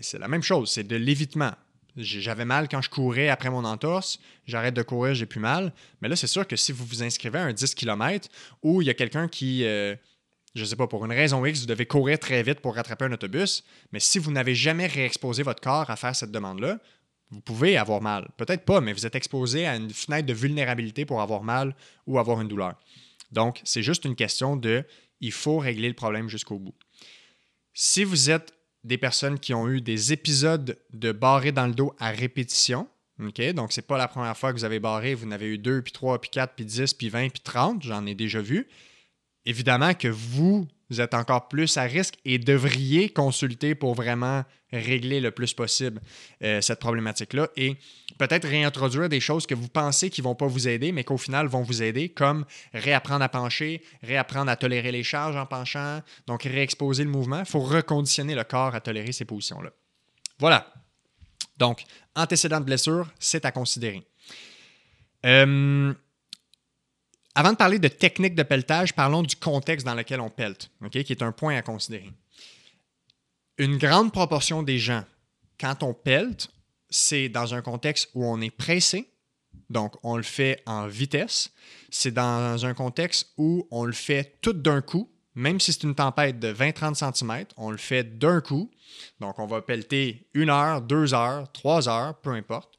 [0.00, 1.52] C'est la même chose, c'est de l'évitement.
[1.96, 5.72] J'avais mal quand je courais après mon entorse, j'arrête de courir, j'ai plus mal.
[6.02, 8.28] Mais là, c'est sûr que si vous vous inscrivez à un 10 km
[8.62, 9.96] où il y a quelqu'un qui, euh,
[10.54, 13.06] je ne sais pas, pour une raison X, vous devez courir très vite pour rattraper
[13.06, 16.78] un autobus, mais si vous n'avez jamais réexposé votre corps à faire cette demande-là,
[17.30, 18.30] vous pouvez avoir mal.
[18.36, 21.74] Peut-être pas, mais vous êtes exposé à une fenêtre de vulnérabilité pour avoir mal
[22.06, 22.74] ou avoir une douleur.
[23.32, 24.84] Donc, c'est juste une question de
[25.20, 26.74] il faut régler le problème jusqu'au bout.
[27.72, 28.55] Si vous êtes
[28.86, 32.88] des personnes qui ont eu des épisodes de barré dans le dos à répétition.
[33.20, 33.40] OK?
[33.52, 35.82] Donc, c'est pas la première fois que vous avez barré, vous en avez eu 2,
[35.82, 37.82] puis 3, puis 4, puis 10, puis 20, puis 30.
[37.82, 38.68] J'en ai déjà vu.
[39.44, 45.20] Évidemment que vous vous êtes encore plus à risque et devriez consulter pour vraiment régler
[45.20, 46.00] le plus possible
[46.42, 47.76] euh, cette problématique-là et
[48.18, 51.18] peut-être réintroduire des choses que vous pensez qui ne vont pas vous aider, mais qu'au
[51.18, 56.02] final vont vous aider, comme réapprendre à pencher, réapprendre à tolérer les charges en penchant,
[56.26, 57.40] donc réexposer le mouvement.
[57.40, 59.70] Il faut reconditionner le corps à tolérer ces positions-là.
[60.38, 60.72] Voilà.
[61.56, 64.02] Donc, antécédent de blessure, c'est à considérer.
[65.24, 65.94] Euh,
[67.36, 70.98] avant de parler de technique de pelletage, parlons du contexte dans lequel on pelte, qui
[70.98, 72.10] est un point à considérer.
[73.58, 75.04] Une grande proportion des gens,
[75.60, 76.48] quand on pelte,
[76.88, 79.10] c'est dans un contexte où on est pressé,
[79.68, 81.52] donc on le fait en vitesse.
[81.90, 85.94] C'est dans un contexte où on le fait tout d'un coup, même si c'est une
[85.94, 88.70] tempête de 20-30 cm, on le fait d'un coup.
[89.20, 92.78] Donc on va pelleter une heure, deux heures, trois heures, peu importe.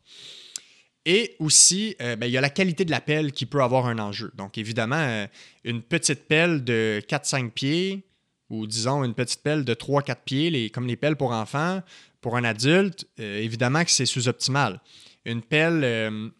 [1.09, 3.85] Et aussi, euh, ben, il y a la qualité de la pelle qui peut avoir
[3.85, 4.29] un enjeu.
[4.35, 5.25] Donc, évidemment, euh,
[5.63, 8.03] une petite pelle de 4-5 pieds,
[8.49, 11.81] ou disons une petite pelle de 3-4 pieds, les, comme les pelles pour enfants,
[12.19, 14.81] pour un adulte, euh, évidemment que c'est sous-optimal.
[15.23, 16.33] Une pelle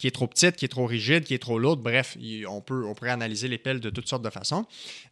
[0.00, 1.82] qui est trop petite, qui est trop rigide, qui est trop lourde.
[1.82, 2.16] Bref,
[2.48, 4.64] on, peut, pourrait analyser les pelles de toutes sortes de façons.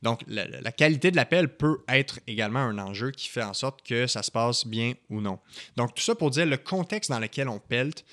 [0.02, 3.82] Donc, la, qualité de la pelle peut être également un enjeu qui fait en sorte
[3.86, 5.38] que ça se passe bien ou non.
[5.76, 8.04] Donc, tout ça pour dire le contexte dans lequel on pelte.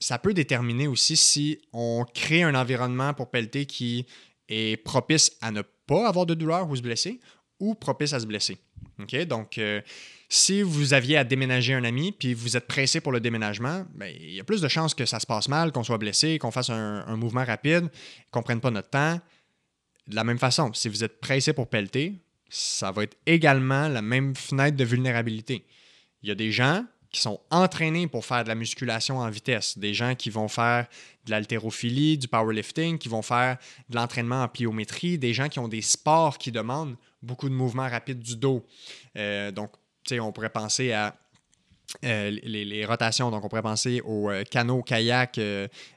[0.00, 4.06] Ça peut déterminer aussi si on crée un environnement pour pelleter qui
[4.48, 7.20] est propice à ne pas avoir de douleur ou se blesser
[7.60, 8.58] ou propice à se blesser.
[8.98, 9.16] OK?
[9.26, 9.80] Donc, euh,
[10.28, 14.12] si vous aviez à déménager un ami puis vous êtes pressé pour le déménagement, ben,
[14.18, 16.50] il y a plus de chances que ça se passe mal, qu'on soit blessé, qu'on
[16.50, 17.88] fasse un, mouvement rapide,
[18.30, 19.20] qu'on ne prenne pas notre temps.
[20.08, 22.14] De la même façon, si vous êtes pressé pour pelleter,
[22.48, 25.64] ça va être également la même fenêtre de vulnérabilité.
[26.22, 29.76] Il y a des gens qui sont entraînés pour faire de la musculation en vitesse,
[29.76, 30.86] des gens qui vont faire
[31.26, 33.58] de l'haltérophilie, du powerlifting, qui vont faire
[33.90, 37.88] de l'entraînement en pliométrie, des gens qui ont des sports qui demandent beaucoup de mouvements
[37.88, 38.64] rapides du dos.
[39.16, 39.72] Euh, donc,
[40.04, 41.14] tu sais, on pourrait penser à
[42.06, 43.30] euh, les, rotations.
[43.30, 45.38] Donc, on pourrait penser au euh, canot, kayak,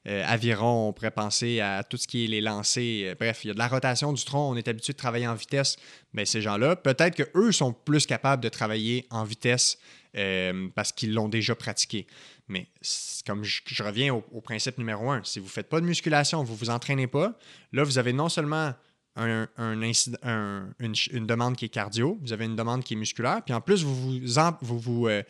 [0.06, 3.16] aviron, on pourrait penser à tout ce qui est les lancers.
[3.18, 4.52] bref, il y a de la rotation du tronc.
[4.52, 5.78] On est habitué de travailler en vitesse.
[6.12, 9.80] Mais ces gens-là, peut-être qu'eux sont plus capables de travailler en vitesse
[10.16, 12.08] euh, parce qu'ils l'ont déjà pratiqué.
[12.48, 12.68] Mais
[13.26, 16.54] comme je, reviens au, principe numéro un, si vous ne faites pas de musculation, vous
[16.54, 17.38] ne vous entraînez pas,
[17.72, 18.74] là, vous avez non seulement
[19.18, 23.62] un, une, demande qui est cardio, vous avez une demande qui est musculaire, puis en
[23.62, 24.20] plus, vous
[24.62, 25.24] vous, euh,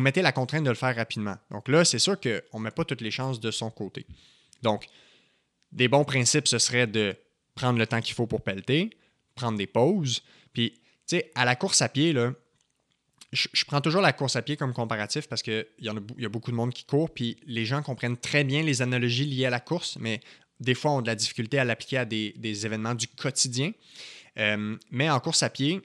[0.00, 1.36] mettez la contrainte de le faire rapidement.
[1.50, 4.06] Donc là, c'est sûr qu'on ne met pas toutes les chances de son côté.
[4.62, 4.86] Donc,
[5.70, 7.14] des bons principes, ce serait de
[7.54, 8.90] prendre le temps qu'il faut pour pelleter,
[9.34, 10.22] prendre des pauses,
[10.52, 10.72] puis,
[11.06, 12.32] tu sais, à la course à pied, là,
[13.32, 16.56] je, prends toujours la course à pied comme comparatif parce qu'il y, a beaucoup de
[16.56, 19.98] monde qui court, puis les gens comprennent très bien les analogies liées à la course,
[20.00, 20.20] mais
[20.60, 23.72] des fois ont de la difficulté à l'appliquer à des, événements du quotidien.
[24.38, 25.80] Euh, mais en course à pied,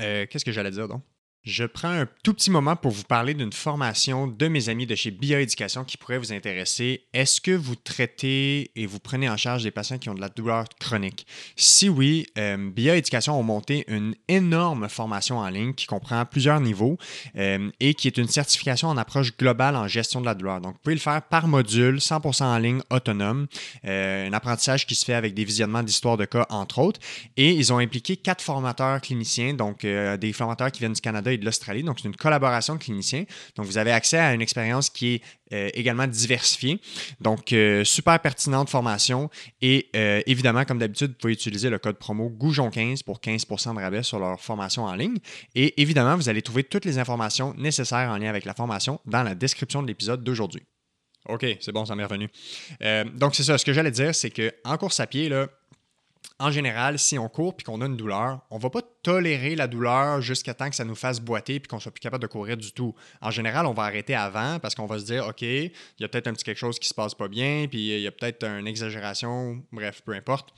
[0.00, 1.02] euh, qu'est-ce que j'allais dire donc?
[1.42, 4.94] Je prends un tout petit moment pour vous parler d'une formation de mes amis de
[4.94, 7.06] chez Bioéducation qui pourrait vous intéresser.
[7.14, 10.28] Est-ce que vous traitez et vous prenez en charge des patients qui ont de la
[10.28, 11.26] douleur chronique?
[11.56, 16.98] Si oui, euh, Bioéducation a monté une énorme formation en ligne qui comprend plusieurs niveaux
[17.36, 20.60] euh, et qui est une certification en approche globale en gestion de la douleur.
[20.60, 23.46] Donc, vous pouvez le faire par module, 100% en ligne, autonome.
[23.86, 27.00] Euh, un apprentissage qui se fait avec des visionnements d'histoire de cas, entre autres.
[27.38, 31.38] Et ils ont impliqué quatre formateurs cliniciens, donc des formateurs qui viennent du Canada et
[31.38, 31.82] de l'Australie.
[31.82, 33.24] Donc, c'est une collaboration de cliniciens.
[33.56, 36.80] Donc, vous avez accès à une expérience qui est euh, également diversifiée.
[37.20, 39.30] Donc, euh, super pertinente formation.
[39.60, 43.80] Et euh, évidemment, comme d'habitude, vous pouvez utiliser le code promo Goujon15 pour 15% de
[43.80, 45.16] rabais sur leur formation en ligne.
[45.54, 49.22] Et évidemment, vous allez trouver toutes les informations nécessaires en lien avec la formation dans
[49.22, 50.62] la description de l'épisode d'aujourd'hui.
[51.28, 52.30] OK, c'est bon, ça m'est revenu.
[53.16, 53.58] donc, c'est ça.
[53.58, 55.48] Ce que j'allais dire, c'est qu'en course à pied, là,
[56.40, 59.66] en général, si on court et qu'on a une douleur, on va pas tolérer la
[59.66, 62.56] douleur jusqu'à temps que ça nous fasse boiter et qu'on soit plus capable de courir
[62.56, 62.94] du tout.
[63.20, 66.08] En général, on va arrêter avant parce qu'on va se dire, OK, il y a
[66.08, 68.42] peut-être un petit quelque chose qui se passe pas bien, puis il y a peut-être
[68.44, 70.54] une exagération, bref, peu importe.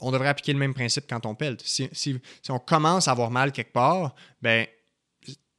[0.00, 1.56] On devrait appliquer le même principe quand on pèle.
[1.62, 4.66] Si, on commence à avoir mal quelque part, ben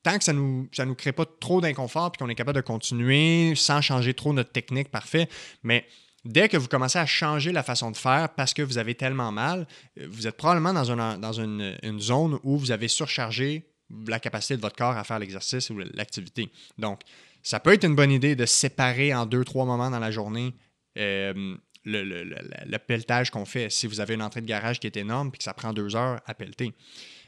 [0.04, 2.66] tant que ça nous, ça nous crée pas trop d'inconfort et qu'on est capable de
[2.66, 5.30] continuer sans changer trop notre technique, parfait.
[5.64, 5.86] Mais
[6.24, 9.32] Dès que vous commencez à changer la façon de faire parce que vous avez tellement
[9.32, 9.68] mal,
[10.00, 13.66] euh, vous êtes probablement dans, une, dans une, zone où vous avez surchargé
[14.08, 16.50] la capacité de votre corps à faire l'exercice ou l'activité.
[16.78, 17.02] Donc,
[17.44, 20.54] ça peut être une bonne idée de séparer en deux, trois moments dans la journée
[20.98, 23.70] euh, le, pelletage qu'on fait.
[23.70, 25.96] Si vous avez une entrée de garage qui est énorme et que ça prend deux
[25.96, 26.74] heures à pelleter.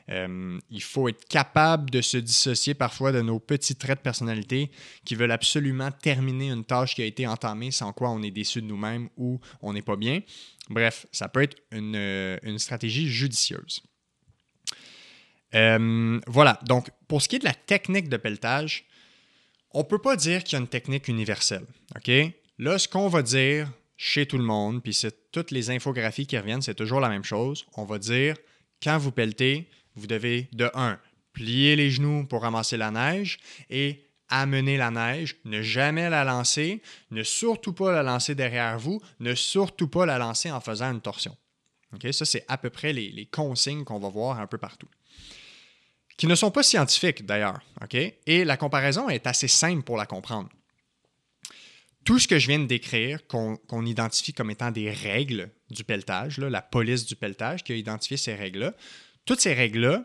[0.09, 4.69] Euh, il faut être capable de se dissocier parfois de nos petits traits de personnalité
[5.05, 8.61] qui veulent absolument terminer une tâche qui a été entamée, sans quoi on est déçu
[8.61, 10.21] de nous-mêmes ou on n'est pas bien.
[10.69, 13.81] Bref, ça peut être une, euh, stratégie judicieuse.
[15.55, 18.85] Euh, voilà, donc pour ce qui est de la technique de pelletage,
[19.71, 21.65] on ne peut pas dire qu'il y a une technique universelle.
[21.95, 22.11] OK?
[22.59, 26.37] Là, ce qu'on va dire chez tout le monde, puis c'est toutes les infographies qui
[26.37, 27.65] reviennent, c'est toujours la même chose.
[27.75, 28.35] On va dire
[28.81, 30.99] quand vous pelletez, vous devez, de un,
[31.33, 36.81] plier les genoux pour ramasser la neige et amener la neige, ne jamais la lancer,
[37.11, 41.01] ne surtout pas la lancer derrière vous, ne surtout pas la lancer en faisant une
[41.01, 41.37] torsion.
[42.11, 44.87] Ça, c'est à peu près les, consignes qu'on va voir un peu partout.
[46.17, 47.61] Qui ne sont pas scientifiques d'ailleurs.
[48.25, 50.49] Et la comparaison est assez simple pour la comprendre.
[52.03, 56.39] Tout ce que je viens de décrire, qu'on identifie comme étant des règles du pelletage,
[56.39, 58.73] la police du pelletage qui a identifié ces règles-là,
[59.25, 60.03] toutes ces règles-là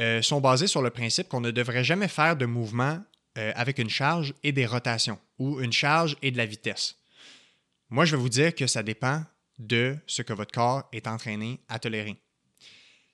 [0.00, 3.02] euh, sont basées sur le principe qu'on ne devrait jamais faire de mouvement
[3.38, 6.96] euh, avec une charge et des rotations ou une charge et de la vitesse.
[7.90, 9.22] Moi, je vais vous dire que ça dépend
[9.58, 12.16] de ce que votre corps est entraîné à tolérer.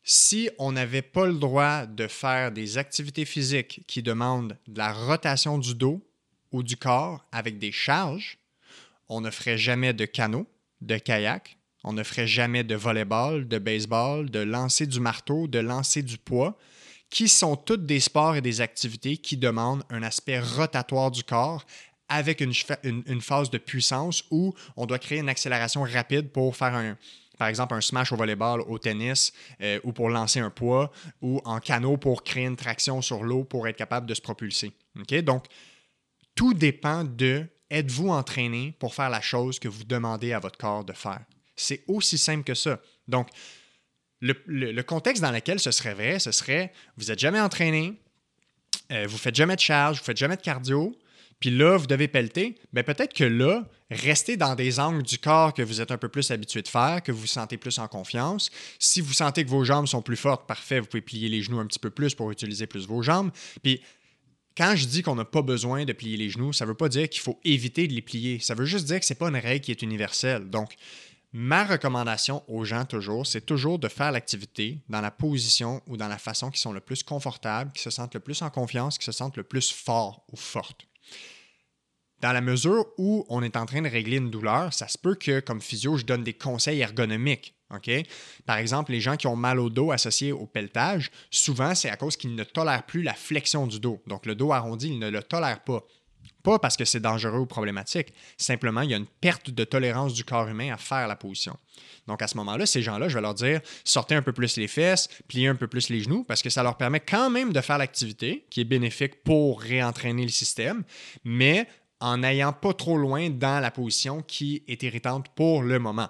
[0.05, 4.93] Si on n'avait pas le droit de faire des activités physiques qui demandent de la
[4.93, 6.05] rotation du dos
[6.51, 8.39] ou du corps avec des charges,
[9.09, 10.47] on ne ferait jamais de canot,
[10.81, 15.59] de kayak, on ne ferait jamais de volleyball, de baseball, de lancer du marteau, de
[15.59, 16.57] lancer du poids,
[17.11, 21.65] qui sont toutes des sports et des activités qui demandent un aspect rotatoire du corps
[22.09, 22.53] avec une,
[23.21, 26.97] phase de puissance où on doit créer une accélération rapide pour faire un,
[27.39, 30.93] par exemple un smash au volleyball, au tennis, euh, ou pour lancer un poids,
[31.23, 34.73] ou en canot pour créer une traction sur l'eau pour être capable de se propulser.
[35.23, 35.47] Donc,
[36.35, 40.85] tout dépend de êtes-vous entraîné pour faire la chose que vous demandez à votre corps
[40.85, 41.25] de faire?
[41.57, 42.81] C'est aussi simple que ça.
[43.09, 43.29] Donc,
[44.21, 48.01] le, contexte dans lequel ce serait vrai, ce serait vous n'êtes jamais entraîné,
[48.93, 50.97] euh, vous ne faites jamais de charge, vous ne faites jamais de cardio,
[51.41, 52.55] puis là, vous devez pelleter.
[52.73, 56.09] Bien, peut-être que là, restez dans des angles du corps que vous êtes un peu
[56.09, 58.49] plus habitué de faire, que vous vous sentez plus en confiance.
[58.79, 61.59] Si vous sentez que vos jambes sont plus fortes, parfait, vous pouvez plier les genoux
[61.59, 63.33] un petit peu plus pour utiliser plus vos jambes.
[63.61, 63.81] Puis,
[64.57, 66.89] quand je dis qu'on n'a pas besoin de plier les genoux, ça ne veut pas
[66.89, 68.39] dire qu'il faut éviter de les plier.
[68.39, 70.49] Ça veut juste dire que ce n'est pas une règle qui est universelle.
[70.49, 70.75] Donc,
[71.35, 76.09] Ma recommandation aux gens toujours, c'est toujours de faire l'activité dans la position ou dans
[76.09, 79.07] la façon qui sont le plus confortables, qui se sentent le plus en confiance, qui
[79.07, 80.87] se sentent le plus fort ou forte.
[82.21, 85.15] Dans la mesure où on est en train de régler une douleur, ça se peut
[85.15, 87.55] que, comme physio, je donne des conseils ergonomiques.
[88.45, 91.97] Par exemple, les gens qui ont mal au dos associé au pelletage, souvent, c'est à
[91.97, 94.03] cause qu'ils ne tolèrent plus la flexion du dos.
[94.07, 95.83] Donc, le dos arrondi, ils ne le tolèrent pas.
[96.43, 100.13] Pas parce que c'est dangereux ou problématique, simplement il y a une perte de tolérance
[100.13, 101.57] du corps humain à faire la position.
[102.09, 104.69] Donc à ce moment-là, ces gens-là, je vais leur dire sortez un peu plus les
[104.69, 107.61] fesses, pliez un peu plus les genoux parce que ça leur permet quand même de
[107.61, 110.83] faire l'activité qui est bénéfique pour réentraîner le système,
[111.25, 111.69] mais
[112.01, 116.09] en n'ayant pas trop loin dans la position qui est irritante pour le moment.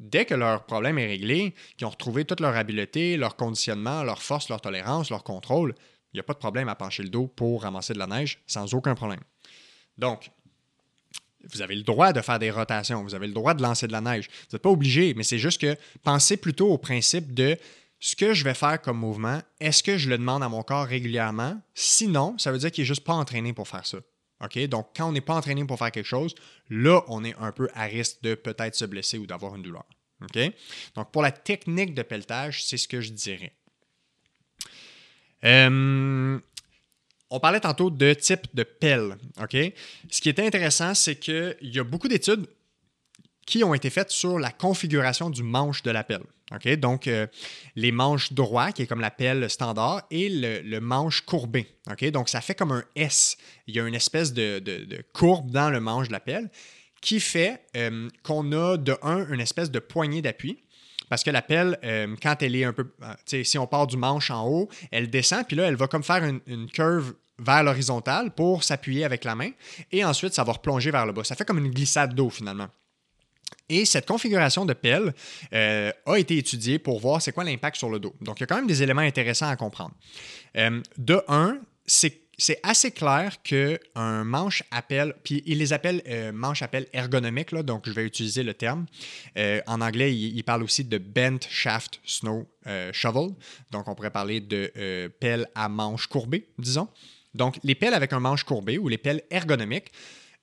[0.00, 4.20] Dès que leur problème est réglé, qu'ils ont retrouvé toute leur habileté, leur conditionnement, leur
[4.20, 5.76] force, leur tolérance, leur contrôle,
[6.12, 8.42] il n'y a pas de problème à pencher le dos pour ramasser de la neige
[8.48, 9.20] sans aucun problème.
[9.98, 10.30] Donc,
[11.50, 13.92] vous avez le droit de faire des rotations, vous avez le droit de lancer de
[13.92, 14.28] la neige.
[14.28, 17.58] Vous n'êtes pas obligé, mais c'est juste que pensez plutôt au principe de
[17.98, 20.86] ce que je vais faire comme mouvement, est-ce que je le demande à mon corps
[20.86, 21.60] régulièrement?
[21.74, 23.98] Sinon, ça veut dire qu'il n'est juste pas entraîné pour faire ça.
[24.42, 24.58] OK?
[24.66, 26.34] Donc, quand on n'est pas entraîné pour faire quelque chose,
[26.68, 29.84] là, on est un peu à risque de peut-être se blesser ou d'avoir une douleur.
[30.20, 30.38] OK?
[30.96, 33.54] Donc, pour la technique de pelletage, c'est ce que je dirais.
[35.44, 36.40] Euh,
[37.32, 39.16] on parlait tantôt de type de pelle.
[40.10, 42.46] Ce qui est intéressant, c'est qu'il y a beaucoup d'études
[43.46, 46.22] qui ont été faites sur la configuration du manche de la pelle.
[46.78, 47.26] Donc, euh,
[47.76, 51.66] les manches droits, qui est comme la pelle standard, et le, manche courbé.
[52.12, 53.38] Donc, ça fait comme un S.
[53.66, 54.62] Il y a une espèce de,
[55.12, 56.50] courbe dans le manche de la pelle
[57.00, 60.62] qui fait euh, qu'on a de un une espèce de poignée d'appui.
[61.08, 62.92] Parce que la pelle, euh, quand elle est un peu.
[63.26, 66.24] Si on part du manche en haut, elle descend, puis là, elle va comme faire
[66.24, 69.50] une, une curve vers l'horizontale pour s'appuyer avec la main
[69.90, 71.24] et ensuite ça va replonger vers le bas.
[71.24, 72.68] Ça fait comme une glissade d'eau finalement.
[73.68, 75.14] Et cette configuration de pelle
[75.52, 78.14] euh, a été étudiée pour voir c'est quoi l'impact sur le dos.
[78.20, 79.94] Donc, il y a quand même des éléments intéressants à comprendre.
[80.56, 82.20] Euh, de un, c'est
[82.62, 87.86] assez clair qu'un manche appel, puis il les appelle euh, manche appel ergonomique, là, donc
[87.86, 88.86] je vais utiliser le terme.
[89.66, 92.48] en anglais, il, parle aussi de bent shaft snow
[92.92, 93.30] shovel,
[93.70, 96.88] donc on pourrait parler de pelle à manche courbée, disons.
[97.34, 99.90] Donc, les pelles avec un manche courbé ou les pelles ergonomiques,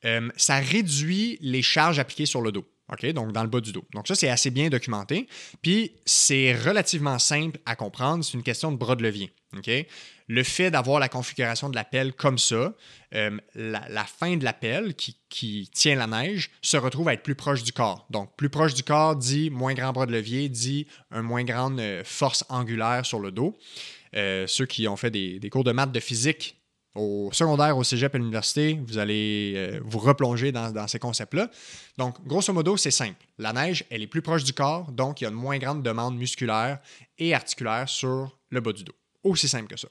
[0.05, 2.65] euh, ça réduit les charges appliquées sur le dos.
[2.91, 3.05] OK?
[3.13, 3.85] Donc, dans le bas du dos.
[3.93, 5.27] Donc, ça, c'est assez bien documenté.
[5.61, 8.23] Puis, c'est relativement simple à comprendre.
[8.23, 9.31] C'est une question de bras de levier.
[9.55, 9.69] OK?
[10.27, 12.73] Le fait d'avoir la configuration de la pelle comme ça,
[13.13, 17.35] euh, la, fin de la pelle qui, tient la neige se retrouve à être plus
[17.35, 18.07] proche du corps.
[18.09, 21.79] Donc, plus proche du corps dit moins grand bras de levier, dit une moins grande
[21.79, 23.57] euh, force angulaire sur le dos.
[24.13, 26.58] ceux qui ont fait des cours de maths de physique
[26.95, 31.49] au secondaire, au cégep, à l'université, vous allez euh, vous replonger dans, ces concepts-là.
[31.97, 33.25] Donc, grosso modo, c'est simple.
[33.37, 35.83] La neige, elle est plus proche du corps, donc il y a une moins grande
[35.83, 36.79] demande musculaire
[37.17, 38.95] et articulaire sur le bas du dos.
[39.23, 39.87] Aussi simple que ça.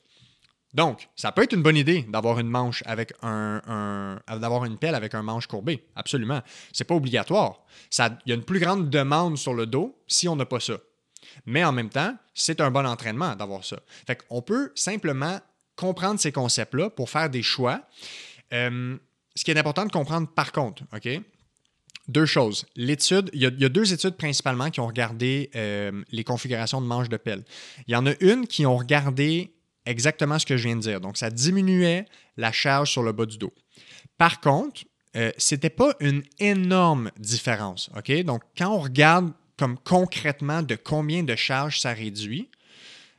[0.74, 4.94] Donc, ça peut être une bonne idée d'avoir une manche avec un, d'avoir une pelle
[4.94, 5.86] avec un manche courbé.
[5.96, 6.42] Absolument.
[6.72, 7.64] C'est pas obligatoire.
[7.98, 10.74] Il y a une plus grande demande sur le dos si on n'a pas ça.
[11.46, 13.78] Mais en même temps, c'est un bon entraînement d'avoir ça.
[14.06, 15.40] Fait qu'on peut simplement
[15.78, 17.82] comprendre ces concepts-là pour faire des choix.
[18.52, 18.96] Euh,
[19.34, 21.08] ce qui est important de comprendre par contre, OK?
[22.08, 22.66] Deux choses.
[22.74, 27.10] L'étude, il, y, a, deux études principalement qui ont regardé euh, les configurations de manches
[27.10, 27.44] de pelle.
[27.86, 31.00] Il y en a une qui ont regardé exactement ce que je viens de dire.
[31.00, 33.52] Donc, ça diminuait la charge sur le bas du dos.
[34.16, 34.84] Par contre,
[35.16, 37.90] euh, ce n'était pas une énorme différence.
[38.24, 42.48] Donc, quand on regarde comme concrètement de combien de charge ça réduit,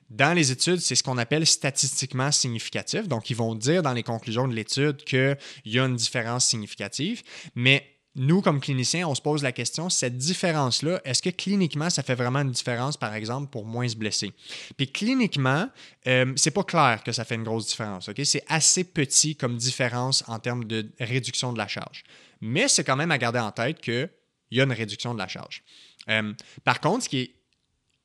[0.10, 3.08] dans les études, c'est ce qu'on appelle statistiquement significatif.
[3.08, 7.22] Donc, ils vont dire dans les conclusions de l'étude qu'il y a une différence significative,
[7.56, 7.86] mais
[8.16, 12.16] nous, comme cliniciens, on se pose la question, cette différence-là, est-ce que cliniquement, ça fait
[12.16, 14.34] vraiment une différence, par exemple, pour moins se blesser?
[14.76, 15.70] Puis cliniquement,
[16.08, 18.10] euh, c'est pas clair que ça fait une grosse différence.
[18.24, 22.04] C'est assez petit comme différence en termes de réduction de la charge.
[22.42, 24.10] Mais c'est quand même à garder en tête qu'il
[24.52, 25.64] y a une réduction de la charge.
[26.10, 26.34] Euh,
[26.64, 27.36] par contre, ce qui est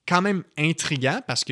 [0.07, 1.45] quand même intriguant, parce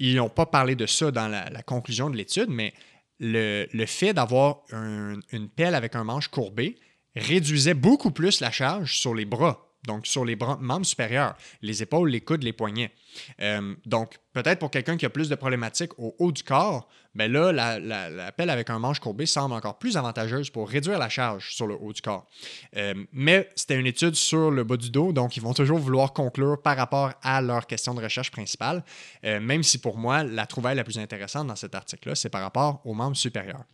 [0.00, 2.72] qu'ils n'ont pas parlé de ça dans la, conclusion de l'étude, mais
[3.18, 6.78] le, fait d'avoir une pelle avec un manche courbé
[7.14, 12.10] réduisait beaucoup plus la charge sur les bras donc sur les membres supérieurs, les épaules,
[12.10, 12.92] les coudes, les poignets.
[13.40, 17.32] Euh, donc, peut-être pour quelqu'un qui a plus de problématiques au haut du corps, ben
[17.32, 21.54] là, la, pelle avec un manche courbé semble encore plus avantageuse pour réduire la charge
[21.54, 22.28] sur le haut du corps.
[22.76, 26.12] Euh, mais c'était une étude sur le bas du dos, donc ils vont toujours vouloir
[26.12, 28.84] conclure par rapport à leur question de recherche principale,
[29.24, 32.42] euh, même si pour moi, la trouvaille la plus intéressante dans cet article-là, c'est par
[32.42, 33.64] rapport aux membres supérieurs.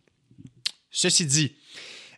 [0.89, 1.55] Ceci dit,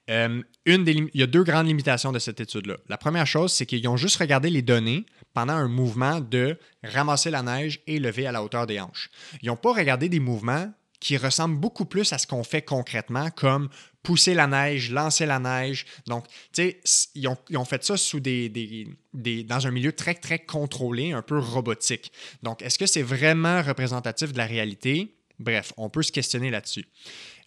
[0.09, 2.77] euh, il y a deux grandes limitations de cette étude-là.
[2.87, 7.29] La première chose, c'est qu'ils ont juste regardé les données pendant un mouvement de ramasser
[7.29, 9.09] la neige et lever à la hauteur des hanches.
[9.41, 13.29] Ils n'ont pas regardé des mouvements qui ressemblent beaucoup plus à ce qu'on fait concrètement,
[13.31, 13.69] comme
[14.03, 15.85] pousser la neige, lancer la neige.
[16.07, 18.49] Donc, tu sais, ils ont, fait ça sous des,
[19.13, 22.11] des, dans un milieu très, très contrôlé, un peu robotique.
[22.43, 25.15] Donc, est-ce que c'est vraiment représentatif de la réalité?
[25.39, 26.85] Bref, on peut se questionner là-dessus.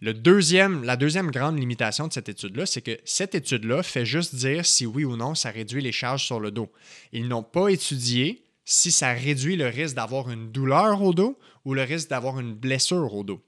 [0.03, 4.35] Le deuxième, la deuxième grande limitation de cette étude-là, c'est que cette étude-là fait juste
[4.35, 6.73] dire si oui ou non ça réduit les charges sur le dos.
[7.13, 11.73] Ils n'ont pas étudié si ça réduit le risque d'avoir une douleur au dos ou
[11.73, 13.41] le risque d'avoir une blessure au dos.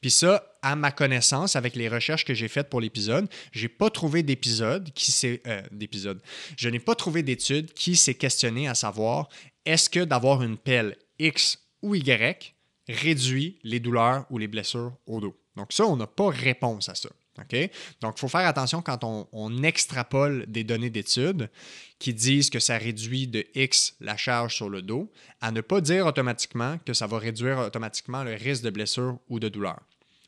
[0.00, 3.90] Puis ça, à ma connaissance, avec les recherches que j'ai faites pour l'épisode, j'ai pas
[3.90, 5.40] trouvé d'épisode qui s'est.
[5.46, 6.20] Euh, d'épisode.
[6.56, 9.28] Je n'ai pas trouvé d'étude qui s'est questionné à savoir
[9.64, 12.54] est-ce que d'avoir une pelle X ou Y
[12.88, 15.36] réduit les douleurs ou les blessures au dos?
[15.60, 17.10] Donc ça, on n'a pas réponse à ça.
[18.00, 21.50] Donc, il faut faire attention quand on, extrapole des données d'études
[21.98, 25.80] qui disent que ça réduit de X la charge sur le dos, à ne pas
[25.80, 29.78] dire automatiquement que ça va réduire automatiquement le risque de blessure ou de douleur.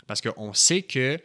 [0.07, 1.19] Parce qu'on sait que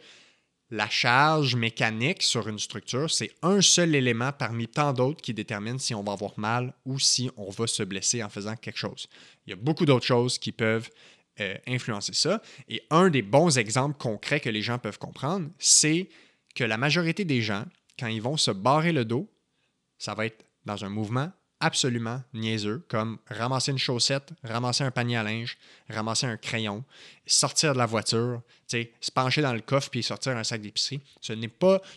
[0.70, 5.78] la charge mécanique sur une structure, c'est un seul élément parmi tant d'autres qui détermine
[5.78, 9.06] si on va avoir mal ou si on va se blesser en faisant quelque chose.
[9.46, 10.90] Il y a beaucoup d'autres choses qui peuvent
[11.40, 12.42] euh, influencer ça.
[12.68, 16.08] Et un des bons exemples concrets que les gens peuvent comprendre, c'est
[16.54, 17.64] que la majorité des gens,
[17.98, 19.28] quand ils vont se barrer le dos,
[19.98, 25.16] ça va être dans un mouvement absolument niaiseux, comme ramasser une chaussette, ramasser un panier
[25.16, 25.58] à linge,
[25.88, 26.84] ramasser un crayon,
[27.26, 31.00] sortir de la voiture, se pencher dans le coffre puis sortir un sac d'épicerie.
[31.20, 31.32] Ce,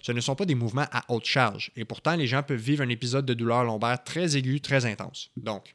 [0.02, 1.72] ce ne sont pas des mouvements à haute charge.
[1.76, 5.30] Et pourtant, les gens peuvent vivre un épisode de douleur lombaire très aigu, très intense.
[5.38, 5.74] Donc,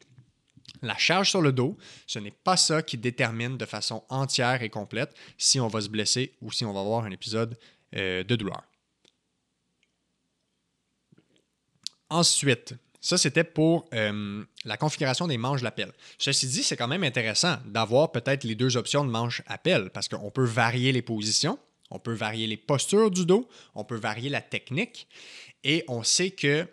[0.82, 4.70] la charge sur le dos, ce n'est pas ça qui détermine de façon entière et
[4.70, 7.58] complète si on va se blesser ou si on va avoir un épisode
[7.94, 8.62] euh, de douleur.
[12.08, 15.92] Ensuite, ça, c'était pour euh, la configuration des manches d'appel.
[16.18, 19.90] Ceci dit, c'est quand même intéressant d'avoir peut-être les deux options de manches à pelle
[19.90, 21.58] parce qu'on peut varier les positions,
[21.90, 25.06] on peut varier les postures du dos, on peut varier la technique
[25.62, 26.66] et on sait que,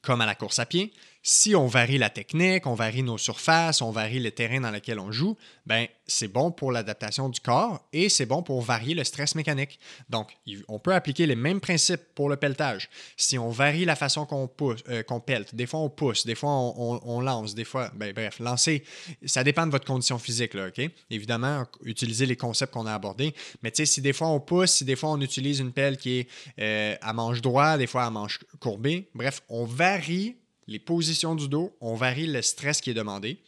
[0.00, 0.92] comme à la course à pied,
[1.28, 5.00] si on varie la technique, on varie nos surfaces, on varie le terrain dans lequel
[5.00, 9.02] on joue, ben c'est bon pour l'adaptation du corps et c'est bon pour varier le
[9.02, 9.80] stress mécanique.
[10.08, 10.36] Donc,
[10.68, 12.88] on peut appliquer les mêmes principes pour le pelletage.
[13.16, 14.48] Si on varie la façon qu'on
[14.88, 18.84] euh, pelte, des fois on pousse, des fois on, lance, des fois, ben, bref, lancer,
[19.24, 20.80] ça dépend de votre condition physique, là, OK?
[21.10, 24.70] Évidemment, utiliser les concepts qu'on a abordés, mais tu sais, si des fois on pousse,
[24.70, 26.28] si des fois on utilise une pelle qui est
[26.60, 31.48] euh, à manche droite, des fois à manche courbée, bref, on varie les positions du
[31.48, 33.42] dos, on varie le stress qui est demandé.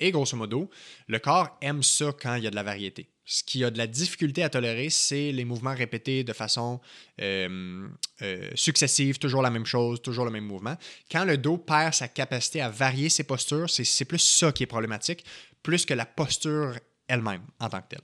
[0.00, 0.68] Et grosso modo,
[1.06, 3.08] le corps aime ça quand il y a de la variété.
[3.24, 6.80] Ce qui a de la difficulté à tolérer, c'est les mouvements répétés de façon
[7.20, 7.88] euh,
[8.20, 10.76] euh, successive, toujours la même chose, toujours le même mouvement.
[11.10, 14.66] Quand le dos perd sa capacité à varier ses postures, c'est plus ça qui est
[14.66, 15.24] problématique,
[15.62, 16.74] plus que la posture
[17.06, 18.02] elle-même en tant que telle.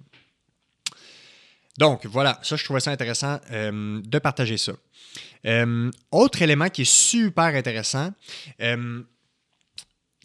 [1.78, 4.72] Donc voilà, ça je trouvais ça intéressant euh, de partager ça.
[5.46, 8.12] Euh, autre élément qui est super intéressant,
[8.60, 9.00] euh,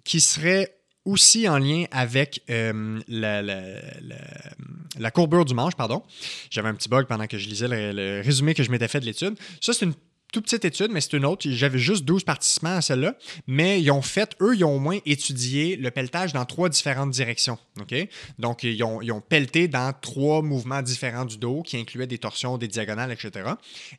[0.03, 0.75] qui serait
[1.05, 6.01] aussi en lien avec la, la, courbure du manche, pardon.
[6.49, 9.05] J'avais un petit bug pendant que je lisais le résumé que je m'étais fait de
[9.05, 9.35] l'étude.
[9.59, 9.93] Ça, c'est une
[10.33, 11.47] toute petite étude, mais c'est une autre.
[11.49, 13.15] J'avais juste 12 participants à celle-là,
[13.47, 17.11] mais ils ont fait, eux, ils ont au moins étudié le pelletage dans trois différentes
[17.11, 17.57] directions.
[17.79, 17.95] OK?
[18.39, 22.17] Donc, ils ont, ils ont pelleté dans trois mouvements différents du dos qui incluaient des
[22.17, 23.51] torsions, des diagonales, etc.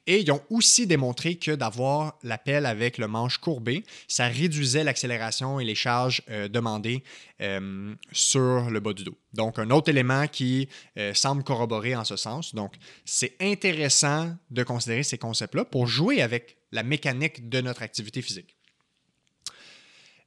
[0.09, 4.82] Et ils ont aussi démontré que d'avoir la pelle avec le manche courbé, ça réduisait
[4.82, 7.05] l'accélération et les charges euh, demandées
[7.41, 9.16] euh, sur le bas du dos.
[9.35, 10.68] Donc, un autre élément qui
[10.99, 12.55] euh, semble corroborer en ce sens.
[12.55, 12.74] Donc,
[13.05, 18.57] c'est intéressant de considérer ces concepts-là pour jouer avec la mécanique de notre activité physique.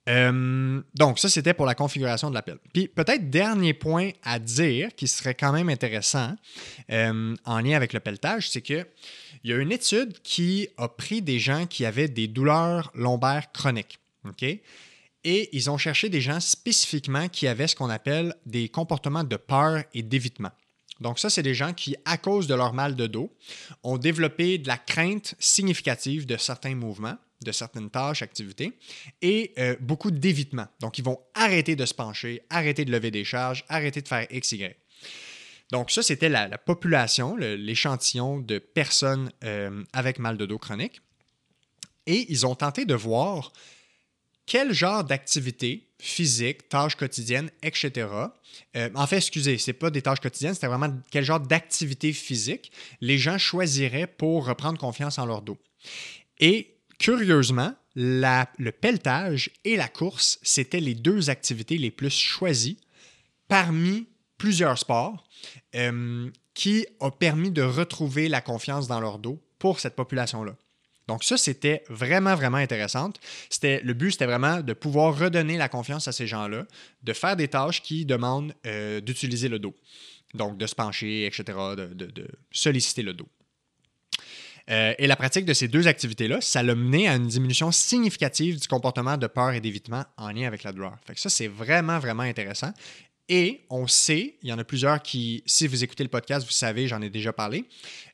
[0.07, 2.57] Euh, donc, ça, c'était pour la configuration de l'appel.
[2.73, 6.35] Puis, peut-être dernier point à dire qui serait quand même intéressant
[6.91, 8.85] euh, en lien avec le pelletage, c'est qu'il
[9.43, 13.99] y a une étude qui a pris des gens qui avaient des douleurs lombaires chroniques.
[15.29, 19.35] Et ils ont cherché des gens spécifiquement qui avaient ce qu'on appelle des comportements de
[19.35, 20.51] peur et d'évitement.
[21.01, 23.29] Donc ça, c'est des gens qui, à cause de leur mal de dos,
[23.83, 28.77] ont développé de la crainte significative de certains mouvements de certaines tâches, activités,
[29.21, 30.67] et euh, beaucoup d'évitement.
[30.79, 34.25] Donc, ils vont arrêter de se pencher, arrêter de lever des charges, arrêter de faire
[34.31, 34.75] X, Y.
[35.71, 41.01] Donc, ça, c'était la, population, l'échantillon de personnes euh, avec mal de dos chronique.
[42.05, 43.51] Et ils ont tenté de voir
[44.47, 48.07] quel genre d'activité physique, tâches quotidiennes, etc.
[48.75, 52.13] Euh, en fait, excusez, ce n'est pas des tâches quotidiennes, c'était vraiment quel genre d'activité
[52.13, 52.71] physique
[53.01, 55.57] les gens choisiraient pour reprendre confiance en leur dos.
[56.39, 62.79] Et Curieusement, le pelletage et la course, c'était les deux activités les plus choisies
[63.47, 65.23] parmi plusieurs sports
[65.75, 70.55] euh, qui ont permis de retrouver la confiance dans leur dos pour cette population-là.
[71.07, 73.11] Donc ça, c'était vraiment, vraiment intéressant.
[73.49, 76.65] C'était, le but, c'était vraiment de pouvoir redonner la confiance à ces gens-là,
[77.03, 79.75] de faire des tâches qui demandent euh, d'utiliser le dos.
[80.33, 83.27] Donc de se pencher, etc., de solliciter le dos.
[84.69, 88.59] Euh, et la pratique de ces deux activités-là, ça l'a mené à une diminution significative
[88.59, 90.97] du comportement de peur et d'évitement en lien avec la douleur.
[91.05, 92.73] Fait ça, c'est vraiment, vraiment intéressant.
[93.29, 96.53] Et on sait, il y en a plusieurs qui, si vous écoutez le podcast, vous
[96.53, 97.65] savez, j'en ai déjà parlé,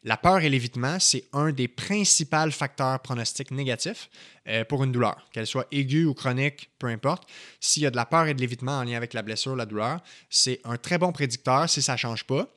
[0.04, 4.10] la peur et l'évitement, c'est un des principaux facteurs pronostiques négatifs
[4.48, 7.30] euh, pour une douleur, qu'elle soit aiguë ou chronique, peu importe.
[7.60, 9.68] S'il y a de la peur et de l'évitement en lien avec la blessure, la
[9.68, 10.02] douleur,
[10.32, 12.48] c'est un très bon prédicteur si ça ne change pas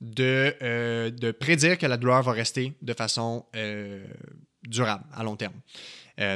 [0.00, 4.06] de, euh, de, prédire que la douleur va rester de façon euh,
[4.62, 5.54] durable à long terme.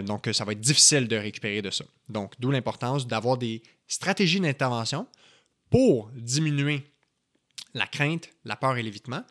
[0.05, 1.85] Donc, ça va être difficile de récupérer de ça.
[2.09, 5.07] Donc, d'où l'importance d'avoir des stratégies d'intervention
[5.71, 6.83] pour diminuer
[7.75, 9.25] la crainte, la peur et l'évitement.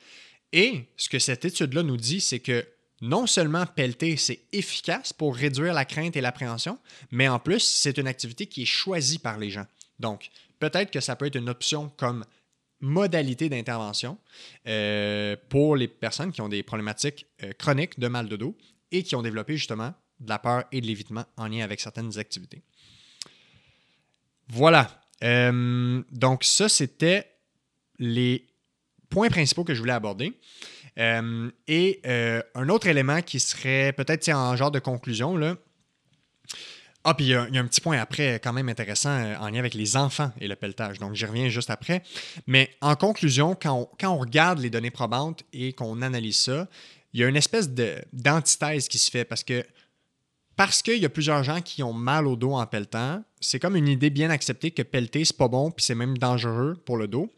[0.53, 2.65] Et ce que cette étude-là nous dit, c'est que
[3.01, 6.79] non seulement pelleter, c'est efficace pour réduire la crainte et l'appréhension,
[7.11, 9.67] mais en plus, c'est une activité qui est choisie par les gens.
[9.99, 10.29] Donc,
[10.59, 12.25] peut-être que ça peut être une option comme
[12.79, 14.17] modalité d'intervention
[14.67, 18.55] euh, pour les personnes qui ont des problématiques euh, chroniques de mal de dos
[18.91, 22.17] et qui ont développé justement de la peur et de l'évitement en lien avec certaines
[22.17, 22.61] activités.
[24.49, 25.01] Voilà.
[25.23, 27.31] Euh, donc ça, c'était
[27.99, 28.47] les
[29.09, 30.33] points principaux que je voulais aborder.
[30.97, 32.01] et
[32.55, 35.55] un autre élément qui serait peut-être en genre de conclusion, là,
[37.09, 39.59] ah, puis il y, a un petit point après quand même intéressant euh, en lien
[39.59, 40.99] avec les enfants et le pelletage.
[40.99, 42.03] Donc, j'y reviens juste après.
[42.47, 46.67] Mais en conclusion, quand on, regarde les données probantes et qu'on analyse ça,
[47.13, 47.69] il y a une espèce
[48.11, 49.65] d'antithèse qui se fait parce que
[50.57, 53.75] parce qu'il y a plusieurs gens qui ont mal au dos en pelletant, c'est comme
[53.75, 57.07] une idée bien acceptée que pelleter, c'est pas bon, puis c'est même dangereux pour le
[57.07, 57.31] dos.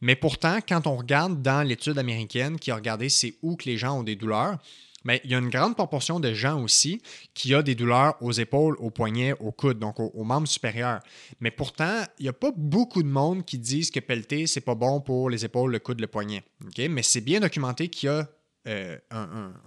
[0.00, 3.76] Mais pourtant, quand on regarde dans l'étude américaine qui a regardé c'est où que les
[3.76, 4.58] gens ont des douleurs,
[5.04, 7.02] mais il y a une grande proportion de gens aussi
[7.34, 11.00] qui ont des douleurs aux épaules, aux poignets, aux coudes, donc aux, membres supérieurs.
[11.40, 14.74] Mais pourtant, il n'y a pas beaucoup de monde qui disent que pelleter, c'est pas
[14.74, 16.44] bon pour les épaules, le coude, le poignet.
[16.78, 18.28] Mais c'est bien documenté qu'il y a
[18.68, 18.96] euh,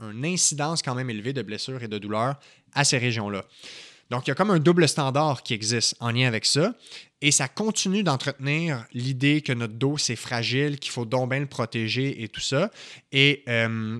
[0.01, 2.39] une incidence quand même élevée de blessures et de douleurs
[2.73, 3.45] à ces régions-là.
[4.09, 6.75] Donc, il y a comme un double standard qui existe en lien avec ça.
[7.21, 11.47] Et ça continue d'entretenir l'idée que notre dos, c'est fragile, qu'il faut donc bien le
[11.47, 12.69] protéger et tout ça.
[13.11, 13.99] Et euh,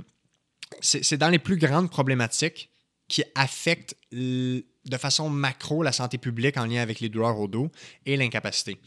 [0.81, 2.69] c'est dans les plus grandes problématiques
[3.07, 4.63] qui affectent de
[4.97, 7.71] façon macro la santé publique en lien avec les douleurs au dos
[8.05, 8.77] et l'incapacité.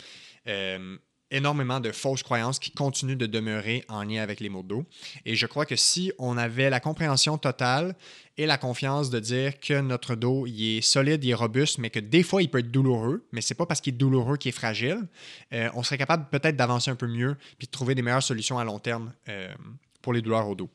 [0.47, 0.97] Euh,
[1.31, 4.87] énormément de fausses croyances qui continuent de demeurer en lien avec les maux de dos.
[5.24, 7.95] Et je crois que si on avait la compréhension totale
[8.37, 11.91] et la confiance de dire que notre dos il est solide, il est robuste, mais
[11.91, 14.51] que des fois il peut être douloureux, mais c'est pas parce qu'il est douloureux qu'il
[14.51, 15.07] est fragile,
[15.53, 18.59] euh, on serait capable peut-être d'avancer un peu mieux puis de trouver des meilleures solutions
[18.59, 19.53] à long terme euh,
[20.01, 20.70] pour les douleurs au dos.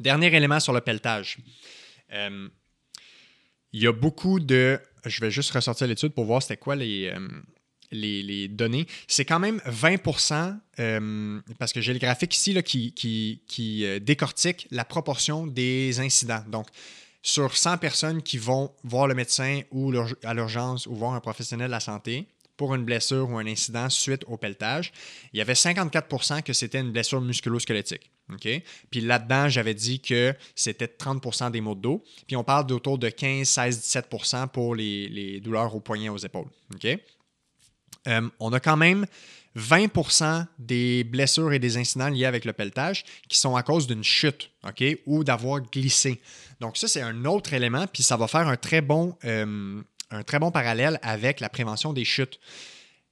[0.00, 1.38] Dernier élément sur le pelletage.
[2.12, 2.48] Euh,
[3.72, 4.80] il y a beaucoup de.
[5.06, 7.12] Je vais juste ressortir l'étude pour voir c'était quoi les,
[7.92, 8.86] euh, les, données.
[9.06, 14.84] C'est quand même 20% euh, parce que j'ai le graphique ici qui, qui, décortique la
[14.84, 16.44] proportion des incidents.
[16.48, 16.66] Donc,
[17.22, 19.92] sur 100 personnes qui vont voir le médecin ou
[20.24, 22.26] à l'urgence ou voir un professionnel de la santé,
[22.56, 24.92] pour une blessure ou un incident suite au pelletage,
[25.32, 28.10] il y avait 54% que c'était une blessure musculo-squelettique.
[28.90, 32.04] Puis là-dedans, j'avais dit que c'était 30% des maux de dos.
[32.26, 36.48] Puis on parle d'autour de 15, 16, 17% pour les, douleurs aux poignets aux épaules.
[38.08, 39.06] Euh, on a quand même
[39.56, 44.02] 20% des blessures et des incidents liés avec le pelletage qui sont à cause d'une
[44.02, 46.20] chute, OK, ou d'avoir glissé.
[46.60, 50.22] Donc ça, c'est un autre élément, puis ça va faire un très bon, euh, un
[50.22, 52.40] très bon parallèle avec la prévention des chutes.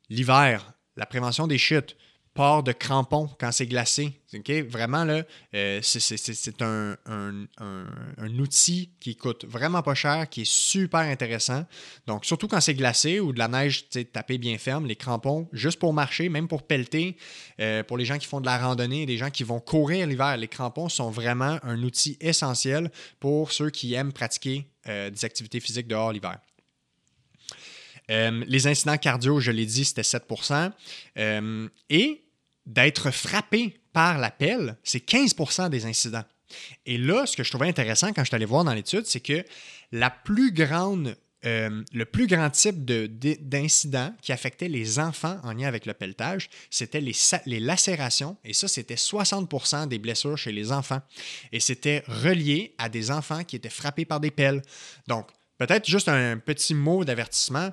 [0.08, 1.96] L'hiver, la prévention des chutes
[2.40, 4.14] de crampons quand c'est glacé.
[4.68, 5.24] Vraiment, là,
[5.54, 6.96] euh, c'est un,
[8.38, 11.66] outil qui coûte vraiment pas cher, qui est super intéressant.
[12.06, 15.78] Donc, surtout quand c'est glacé ou de la neige tapée bien ferme, les crampons, juste
[15.78, 17.16] pour marcher, même pour pelleter,
[17.60, 20.36] euh, pour les gens qui font de la randonnée, des gens qui vont courir l'hiver,
[20.38, 25.60] les crampons sont vraiment un outil essentiel pour ceux qui aiment pratiquer euh, des activités
[25.60, 26.38] physiques dehors l'hiver.
[28.08, 30.72] Les incidents cardio, je l'ai dit, c'était 7%
[31.16, 32.24] euh, Et
[32.70, 36.24] d'être frappé par la pelle, c'est 15% des incidents.
[36.86, 39.20] Et là, ce que je trouvais intéressant quand je suis allé voir dans l'étude, c'est
[39.20, 39.44] que
[41.46, 46.50] euh, le plus grand type d'incident qui affectait les enfants en lien avec le pelletage,
[46.68, 47.16] c'était les,
[47.46, 48.36] les, lacérations.
[48.44, 51.00] Et ça, c'était 60% des blessures chez les enfants.
[51.50, 54.60] Et c'était relié à des enfants qui étaient frappés par des pelles.
[55.08, 57.70] Donc, peut-être juste un petit mot d'avertissement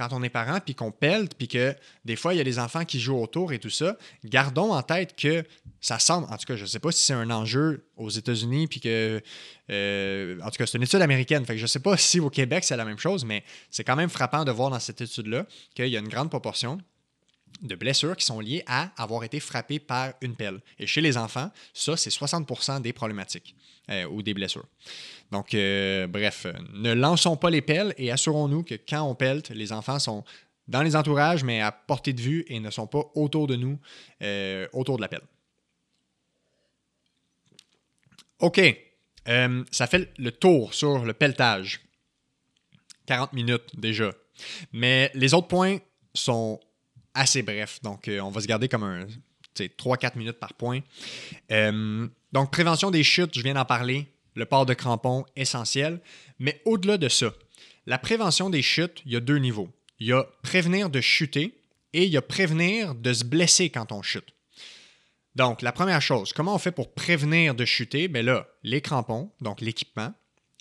[0.00, 1.76] quand on est parent, puis qu'on pèle, puis que
[2.06, 4.82] des fois, il y a des enfants qui jouent autour et tout ça, gardons en
[4.82, 5.44] tête que
[5.82, 8.66] ça semble, en tout cas, je ne sais pas si c'est un enjeu aux États-Unis,
[8.66, 9.20] puis que,
[9.70, 12.64] euh, en tout cas, c'est une étude américaine, je ne sais pas si au Québec
[12.64, 15.44] c'est la même chose, mais c'est quand même frappant de voir dans cette étude-là
[15.74, 16.78] qu'il y a une grande proportion
[17.62, 20.60] de blessures qui sont liées à avoir été frappé par une pelle.
[20.78, 23.54] Et chez les enfants, ça, c'est 60% des problématiques
[23.90, 24.66] euh, ou des blessures.
[25.30, 29.72] Donc, euh, bref, ne lançons pas les pelles et assurons-nous que quand on pelle, les
[29.72, 30.24] enfants sont
[30.68, 33.78] dans les entourages, mais à portée de vue et ne sont pas autour de nous,
[34.22, 35.22] euh, autour de la pelle.
[38.38, 38.60] OK.
[39.70, 41.80] ça fait le tour sur le pelletage.
[43.06, 44.12] 40 minutes déjà.
[44.72, 45.78] Mais les autres points
[46.14, 46.60] sont
[47.14, 47.80] assez bref.
[47.82, 49.06] Donc, euh, on va se garder comme un
[49.56, 50.80] 3-4 minutes par point.
[51.50, 54.06] Euh, donc, prévention des chutes, je viens d'en parler.
[54.36, 56.00] Le port de crampons, essentiel.
[56.38, 57.32] Mais au-delà de ça,
[57.86, 59.68] la prévention des chutes, il y a deux niveaux.
[59.98, 61.58] Il y a prévenir de chuter
[61.92, 64.32] et il y a prévenir de se blesser quand on chute.
[65.34, 68.08] Donc, la première chose, comment on fait pour prévenir de chuter?
[68.08, 70.12] Bien là, les crampons, donc l'équipement.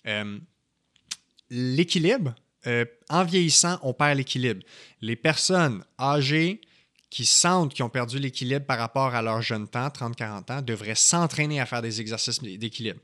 [0.07, 0.39] Euh,
[1.49, 2.35] l'équilibre,
[2.67, 4.61] euh, en vieillissant, on perd l'équilibre.
[5.01, 6.61] Les personnes âgées
[7.09, 10.95] qui sentent qu'ils ont perdu l'équilibre par rapport à leur jeune temps, 30-40 ans, devraient
[10.95, 12.99] s'entraîner à faire des exercices d'équilibre.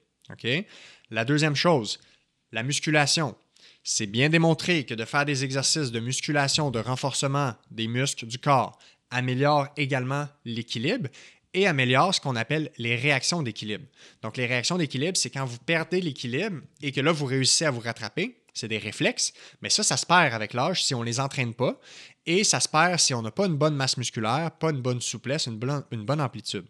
[1.10, 1.99] La deuxième chose,
[2.51, 3.36] la musculation.
[3.84, 8.39] C'est bien démontré que de faire des exercices de musculation, de renforcement des muscles du
[8.39, 8.78] corps
[9.12, 11.10] améliore également l'équilibre
[11.53, 13.86] et améliore ce qu'on appelle les réactions d'équilibre.
[14.22, 17.72] Donc, les réactions d'équilibre, c'est quand vous perdez l'équilibre et que là, vous réussissez à
[17.72, 21.06] vous rattraper c'est des réflexes, mais ça, ça se perd avec l'âge si on ne
[21.06, 21.80] les entraîne pas,
[22.26, 25.01] et ça se perd si on n'a pas une bonne masse musculaire, pas une bonne
[25.01, 26.66] souplesse, une bonne, une bonne amplitude.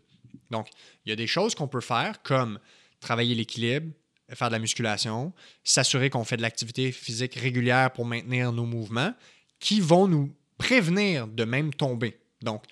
[0.52, 0.68] Donc,
[1.06, 2.60] il y a des choses qu'on peut faire comme
[3.00, 3.92] travailler l'équilibre,
[4.34, 5.32] faire de la musculation,
[5.64, 9.14] s'assurer qu'on fait de l'activité physique régulière pour maintenir nos mouvements,
[9.60, 12.20] qui vont nous prévenir de même tomber.
[12.42, 12.64] Donc,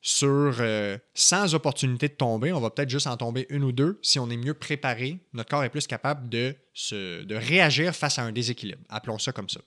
[0.00, 3.98] sur euh, sans opportunité de tomber, on va peut-être juste en tomber une ou deux.
[4.02, 6.54] Si on est mieux préparé, notre corps est plus capable de,
[7.30, 8.82] réagir face à un déséquilibre.
[8.88, 9.60] Appelons ça comme ça.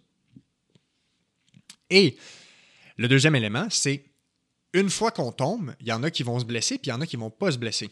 [1.90, 2.16] Et
[2.98, 4.06] le deuxième élément, c'est
[4.74, 6.94] une fois qu'on tombe, il y en a qui vont se blesser, puis il y
[6.94, 7.90] en a qui ne vont pas se blesser.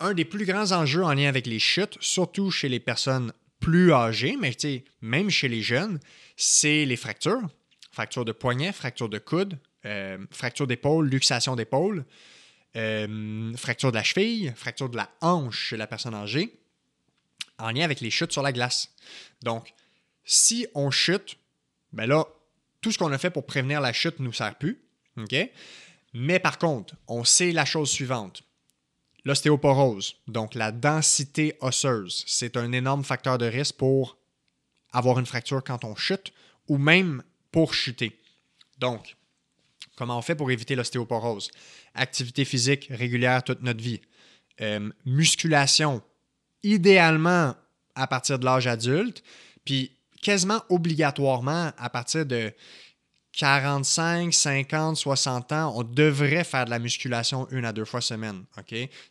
[0.00, 3.92] Un des plus grands enjeux en lien avec les chutes, surtout chez les personnes plus
[3.92, 4.56] âgées, mais
[5.02, 6.00] même chez les jeunes,
[6.36, 7.42] c'est les fractures.
[7.92, 12.04] Fracture de poignet, fracture de coude, euh, fracture d'épaule, luxation d'épaule,
[12.76, 16.58] euh, fracture de la cheville, fracture de la hanche chez la personne âgée,
[17.58, 18.92] en lien avec les chutes sur la glace.
[19.42, 19.74] Donc,
[20.24, 21.36] si on chute,
[21.92, 22.26] ben là,
[22.80, 24.82] tout ce qu'on a fait pour prévenir la chute ne nous sert plus.
[26.14, 28.42] Mais par contre, on sait la chose suivante.
[29.24, 34.16] L'ostéoporose, donc la densité osseuse, c'est un énorme facteur de risque pour
[34.92, 36.32] avoir une fracture quand on chute
[36.68, 37.22] ou même
[37.52, 38.18] pour chuter.
[38.78, 39.16] Donc,
[40.00, 41.50] Comment on fait pour éviter l'ostéoporose?
[41.94, 44.00] Activité physique régulière toute notre vie.
[44.62, 46.00] Euh, musculation,
[46.62, 47.54] idéalement
[47.94, 49.22] à partir de l'âge adulte,
[49.62, 49.92] puis
[50.22, 52.50] quasiment obligatoirement à partir de
[53.36, 58.44] 45, 50, 60 ans, on devrait faire de la musculation une à deux fois semaine.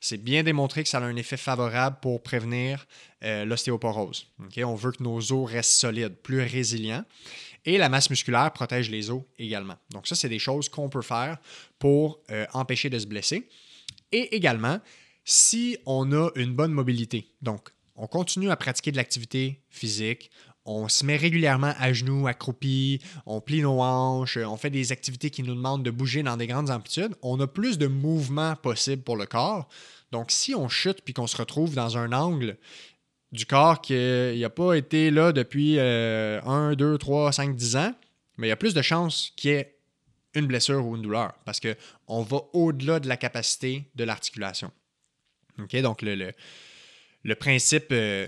[0.02, 2.88] C'est bien démontré que ça a un effet favorable pour prévenir
[3.24, 4.26] euh, l'ostéoporose.
[4.58, 7.06] On veut que nos os restent solides, plus résilients.
[7.66, 9.76] Et la masse musculaire protège les os également.
[9.92, 11.38] Donc ça, c'est des choses qu'on peut faire
[11.78, 13.48] pour euh, empêcher de se blesser.
[14.12, 14.80] Et également,
[15.24, 20.32] si on a une bonne mobilité, donc on continue à pratiquer de l'activité physique,
[20.66, 25.30] on se met régulièrement à genoux, accroupi, on plie nos hanches, on fait des activités
[25.30, 29.04] qui nous demandent de bouger dans des grandes amplitudes, on a plus de mouvements possibles
[29.04, 29.68] pour le corps.
[30.12, 32.58] Donc, si on chute puis qu'on se retrouve dans un angle
[33.32, 37.94] du corps qui n'a pas été là depuis 1, 2, 3, 5, 10 ans,
[38.38, 39.76] mais il y a plus de chances qu'il y ait
[40.34, 44.72] une blessure ou une douleur parce qu'on va au-delà de la capacité de l'articulation.
[45.58, 46.32] Donc, le,
[47.24, 48.28] le, principe, euh,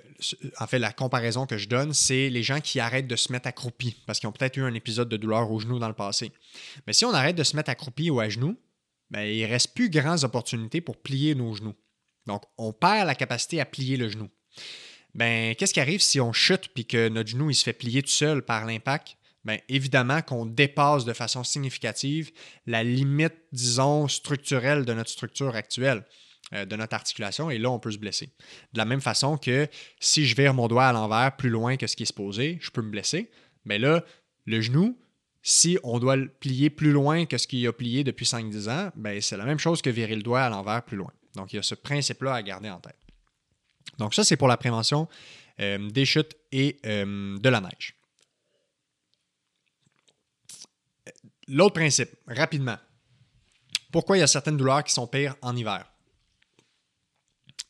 [0.60, 3.48] en fait, la comparaison que je donne, c'est les gens qui arrêtent de se mettre
[3.48, 6.32] accroupis parce qu'ils ont peut-être eu un épisode de douleur au genou dans le passé.
[6.86, 8.58] Mais si on arrête de se mettre accroupi ou à genoux,
[9.10, 11.76] ben, il ne reste plus grandes opportunités pour plier nos genoux.
[12.28, 14.30] Donc, on perd la capacité à plier le genou.
[15.14, 18.02] Ben, qu'est-ce qui arrive si on chute puis que notre genou il se fait plier
[18.02, 19.18] tout seul par l'impact?
[19.44, 22.32] Bien, évidemment qu'on dépasse de façon significative
[22.68, 26.06] la limite, disons, structurelle de notre structure actuelle,
[26.54, 28.30] euh, de notre articulation, et là, on peut se blesser.
[28.74, 29.68] De la même façon que
[30.00, 32.70] si je vire mon doigt à l'envers plus loin que ce qui est supposé, je
[32.70, 33.32] peux me blesser.
[33.66, 34.04] Mais là,
[34.46, 34.98] le genou,
[35.42, 38.92] si on doit le plier plus loin que ce qu'il a plié depuis 5-10 ans,
[38.96, 41.12] ben, c'est la même chose que virer le doigt à l'envers plus loin.
[41.36, 42.98] Donc, il y a ce principe-là à garder en tête.
[43.98, 45.08] Donc, ça, c'est pour la prévention
[45.60, 47.96] euh, des chutes et euh, de la neige.
[51.48, 52.78] L'autre principe, rapidement.
[53.92, 55.86] Pourquoi il y a certaines douleurs qui sont pires en hiver?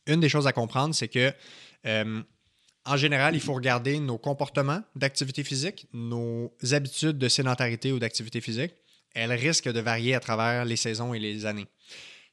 [0.05, 1.33] Une des choses à comprendre, c'est que
[1.85, 2.21] euh,
[2.85, 8.39] en général, il faut regarder nos comportements d'activité physique, nos habitudes de sédentarité ou d'activité
[8.39, 8.73] physique.
[9.13, 11.67] Elles risquent de varier à travers les saisons et les années.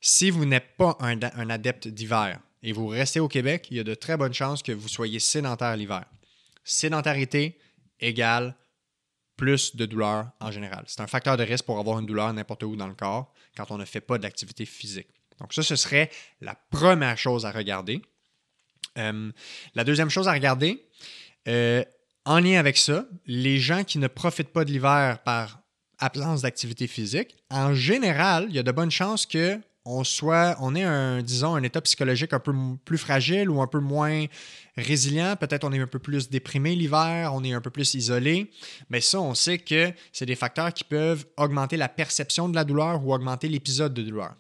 [0.01, 3.85] Si vous n'êtes pas un adepte d'hiver et vous restez au Québec, il y a
[3.85, 6.05] de très bonnes chances que vous soyez sédentaire l'hiver.
[6.65, 7.59] Sédentarité
[8.01, 8.57] égale
[9.37, 10.85] plus de douleur en général.
[10.87, 13.71] C'est un facteur de risque pour avoir une douleur n'importe où dans le corps quand
[13.71, 15.09] on ne fait pas d'activité physique.
[15.41, 18.03] Donc ça, ce serait la première chose à regarder.
[18.99, 19.31] Euh,
[19.75, 20.85] la deuxième chose à regarder,
[21.47, 21.85] euh,
[22.25, 25.61] en lien avec ça, les gens qui ne profitent pas de l'hiver par
[25.99, 30.75] absence d'activité physique, en général, il y a de bonnes chances que on soit, on
[30.75, 32.53] ait un, disons, un état psychologique un peu
[32.85, 34.27] plus fragile ou un peu moins
[34.77, 35.35] résilient.
[35.37, 38.51] Peut-être on est un peu plus déprimé l'hiver, on est un peu plus isolé.
[38.91, 42.65] Mais ça, on sait que c'est des facteurs qui peuvent augmenter la perception de la
[42.65, 44.35] douleur ou augmenter l'épisode de douleur.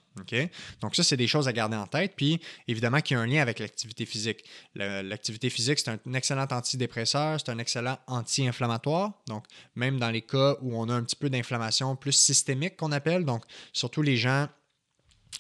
[0.80, 2.14] Donc ça, c'est des choses à garder en tête.
[2.16, 4.44] Puis évidemment qu'il y a un lien avec l'activité physique.
[4.74, 9.12] L'activité physique, c'est un excellent antidépresseur, c'est un excellent anti-inflammatoire.
[9.28, 9.44] Donc
[9.76, 13.24] même dans les cas où on a un petit peu d'inflammation plus systémique qu'on appelle,
[13.24, 14.49] donc surtout les gens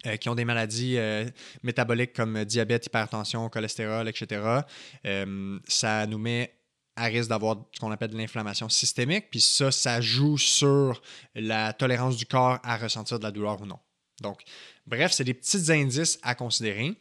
[0.06, 1.24] euh, qui ont des maladies euh,
[1.64, 4.60] métaboliques comme diabète, hypertension, cholestérol, etc.,
[5.06, 6.54] euh, ça nous met
[6.94, 9.26] à risque d'avoir ce qu'on appelle de l'inflammation systémique.
[9.30, 11.02] Puis ça, ça joue sur
[11.34, 13.78] la tolérance du corps à ressentir de la douleur ou non.
[14.20, 14.42] Donc,
[14.86, 16.94] bref, c'est des petits indices à considérer.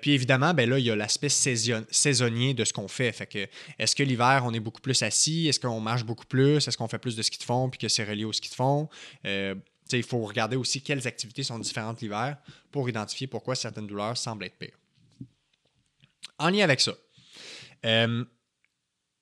[0.00, 3.12] puis évidemment, ben là, il y a l'aspect saisonnier de ce qu'on fait.
[3.12, 3.46] Fait que,
[3.78, 5.48] est-ce que l'hiver, on est beaucoup plus assis?
[5.48, 6.66] Est-ce qu'on marche beaucoup plus?
[6.66, 8.54] Est-ce qu'on fait plus de ski de fond puis que c'est relié au ski de
[8.54, 8.88] fond?
[9.92, 12.36] Il faut regarder aussi quelles activités sont différentes l'hiver
[12.70, 14.78] pour identifier pourquoi certaines douleurs semblent être pires.
[16.38, 16.92] En lien avec ça,
[17.84, 18.24] euh,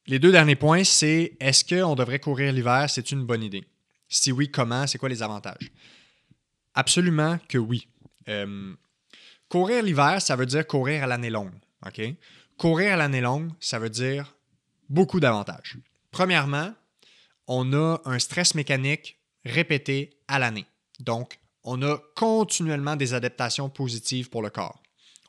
[0.06, 2.88] les deux derniers points, c'est est-ce qu'on devrait courir l'hiver?
[2.88, 3.64] C'est une bonne idée.
[4.08, 4.86] Si oui, comment?
[4.86, 5.70] C'est quoi les avantages?
[6.74, 7.88] Absolument que oui.
[8.28, 8.74] Euh,
[9.48, 11.54] courir l'hiver, ça veut dire courir à l'année longue.
[12.56, 14.34] Courir à l'année longue, ça veut dire
[14.88, 15.76] beaucoup d'avantages.
[16.10, 16.74] Premièrement,
[17.46, 20.66] on a un stress mécanique répété à l'année.
[21.00, 24.82] Donc, on a continuellement des adaptations positives pour le corps.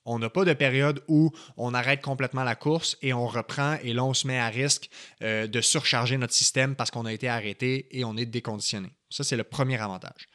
[0.07, 3.91] On n'a pas de période où on arrête complètement la course et on reprend et
[3.93, 4.89] là on se met à risque
[5.23, 8.89] euh, de surcharger notre système parce qu'on a été arrêté et on est déconditionné.
[9.09, 10.27] Ça, c'est le premier avantage.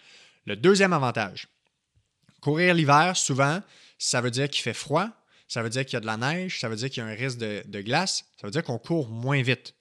[0.45, 1.47] Le deuxième avantage,
[2.41, 3.61] courir l'hiver, souvent,
[3.99, 5.09] ça veut dire qu'il fait froid,
[5.47, 7.09] ça veut dire qu'il y a de la neige, ça veut dire qu'il y a
[7.09, 9.75] un risque de glace, ça veut dire qu'on court moins vite.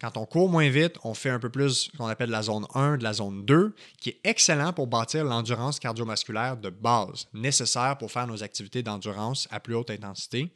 [0.00, 2.66] Quand on court moins vite, on fait un peu plus ce qu'on appelle la zone
[2.74, 7.98] 1, de la zone 2, qui est excellent pour bâtir l'endurance cardiovasculaire de base, nécessaire
[7.98, 10.50] pour faire nos activités d'endurance à plus haute intensité,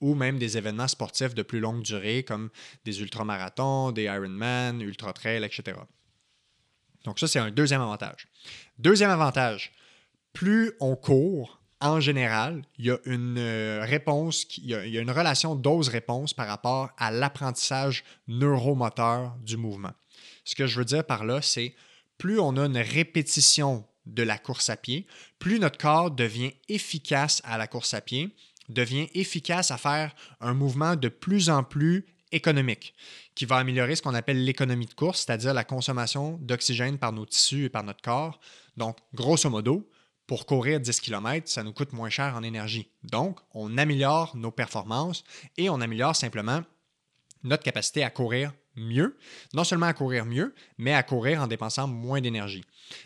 [0.00, 2.48] ou même des événements sportifs de plus longue durée, comme
[2.86, 5.76] des ultramarathons, des Ironman, ultra-trail, etc.
[7.04, 8.28] Donc ça, c'est un deuxième avantage.
[8.78, 9.72] Deuxième avantage,
[10.32, 15.10] plus on court, en général, il y a une euh, réponse, il y a, une
[15.10, 19.92] relation dose-réponse par rapport à l'apprentissage neuromoteur du mouvement.
[20.44, 21.74] Ce que je veux dire par là, c'est
[22.18, 25.06] plus on a une répétition de la course à pied,
[25.38, 28.34] plus notre corps devient efficace à la course à pied,
[28.68, 32.94] devient efficace à faire un mouvement de plus en plus économique,
[33.34, 37.26] qui va améliorer ce qu'on appelle l'économie de course, c'est-à-dire la consommation d'oxygène par nos
[37.26, 38.40] tissus et par notre corps.
[38.76, 39.88] Donc, grosso modo,
[40.26, 42.90] pour courir 10 km, ça nous coûte moins cher en énergie.
[43.04, 45.24] Donc, on améliore nos performances
[45.56, 46.62] et on améliore simplement
[47.42, 49.16] notre capacité à courir mieux,
[49.54, 52.64] non seulement à courir mieux, mais à courir en dépensant moins d'énergie.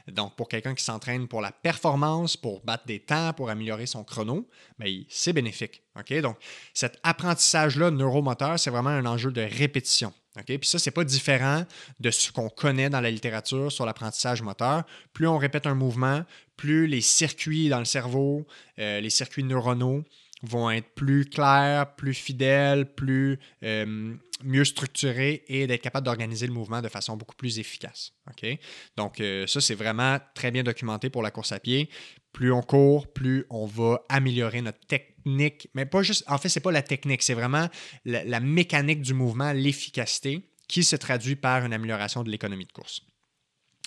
[0.08, 4.04] Donc, pour quelqu'un qui s'entraîne pour la performance, pour battre des temps, pour améliorer son
[4.04, 4.48] chrono,
[4.78, 5.82] ben, c'est bénéfique.
[6.22, 6.36] Donc,
[6.74, 10.12] cet apprentissage-là neuromoteur, c'est vraiment un enjeu de répétition.
[10.44, 11.64] Puis ça, ce n'est pas différent
[12.00, 14.84] de ce qu'on connaît dans la littérature sur l'apprentissage moteur.
[15.12, 16.24] Plus on répète un mouvement,
[16.56, 18.46] plus les circuits dans le cerveau,
[18.78, 20.04] euh, les circuits neuronaux
[20.42, 26.52] vont être plus clairs, plus fidèles, plus euh, mieux structurés et d'être capable d'organiser le
[26.52, 28.12] mouvement de façon beaucoup plus efficace.
[28.96, 31.90] Donc, euh, ça, c'est vraiment très bien documenté pour la course à pied.
[32.32, 35.68] Plus on court, plus on va améliorer notre technique.
[35.74, 37.68] Mais pas juste, en fait, c'est pas la technique, c'est vraiment
[38.04, 43.02] la mécanique du mouvement, l'efficacité qui se traduit par une amélioration de l'économie de course.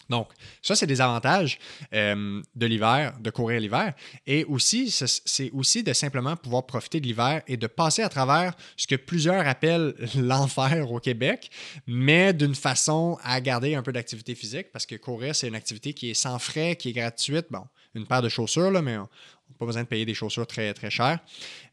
[0.10, 0.28] Donc,
[0.62, 1.60] ça, c'est des avantages
[1.94, 3.94] euh, de l'hiver, de courir l'hiver.
[4.28, 8.54] Et aussi, c'est aussi de simplement pouvoir profiter de l'hiver et de passer à travers
[8.76, 11.50] ce que plusieurs appellent l'enfer au Québec,
[11.88, 15.94] mais d'une façon à garder un peu d'activité physique, parce que courir, c'est une activité
[15.94, 17.48] qui est sans frais, qui est gratuite.
[17.50, 17.66] Bon,
[17.96, 20.74] une paire de chaussures, là, mais on n'a pas besoin de payer des chaussures très,
[20.74, 21.20] très chères.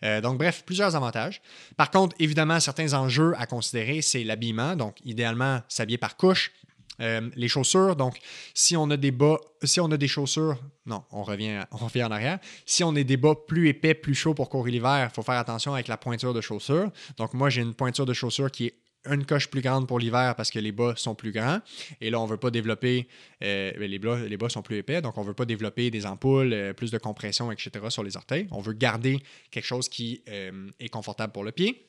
[0.02, 1.40] Euh, donc, bref, plusieurs avantages.
[1.76, 4.76] Par contre, évidemment, certains enjeux à considérer, c'est l'habillement.
[4.76, 6.52] Donc, idéalement, s'habiller par couche
[7.00, 8.18] euh, les chaussures, donc
[8.52, 12.04] si on a des bas, si on a des chaussures, non, on revient, on revient
[12.04, 12.38] en arrière.
[12.66, 15.36] Si on a des bas plus épais, plus chauds pour courir l'hiver, il faut faire
[15.38, 16.90] attention avec la pointure de chaussure.
[17.16, 18.74] Donc moi, j'ai une pointure de chaussure qui est
[19.06, 21.60] une coche plus grande pour l'hiver parce que les bas sont plus grands.
[22.00, 23.08] Et là, on ne veut pas développer,
[23.42, 26.06] euh, les, bas, les bas sont plus épais, donc on ne veut pas développer des
[26.06, 27.70] ampoules, euh, plus de compression, etc.
[27.88, 28.46] sur les orteils.
[28.50, 31.86] On veut garder quelque chose qui est confortable pour le pied.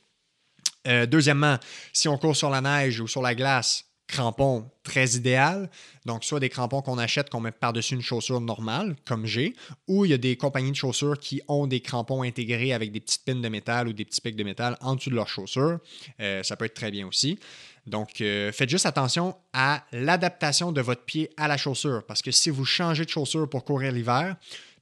[1.07, 1.57] deuxièmement,
[1.93, 5.69] si on court sur la neige ou sur la glace, crampons très idéal.
[6.05, 9.55] Donc, soit des crampons qu'on achète, qu'on met par-dessus une chaussure normale, comme j'ai,
[9.87, 12.99] ou il y a des compagnies de chaussures qui ont des crampons intégrés avec des
[12.99, 15.79] petites pins de métal ou des petits pics de métal en dessous de leur chaussure.
[16.19, 17.39] Euh, ça peut être très bien aussi.
[17.87, 22.31] Donc, euh, faites juste attention à l'adaptation de votre pied à la chaussure, parce que
[22.31, 24.35] si vous changez de chaussure pour courir l'hiver,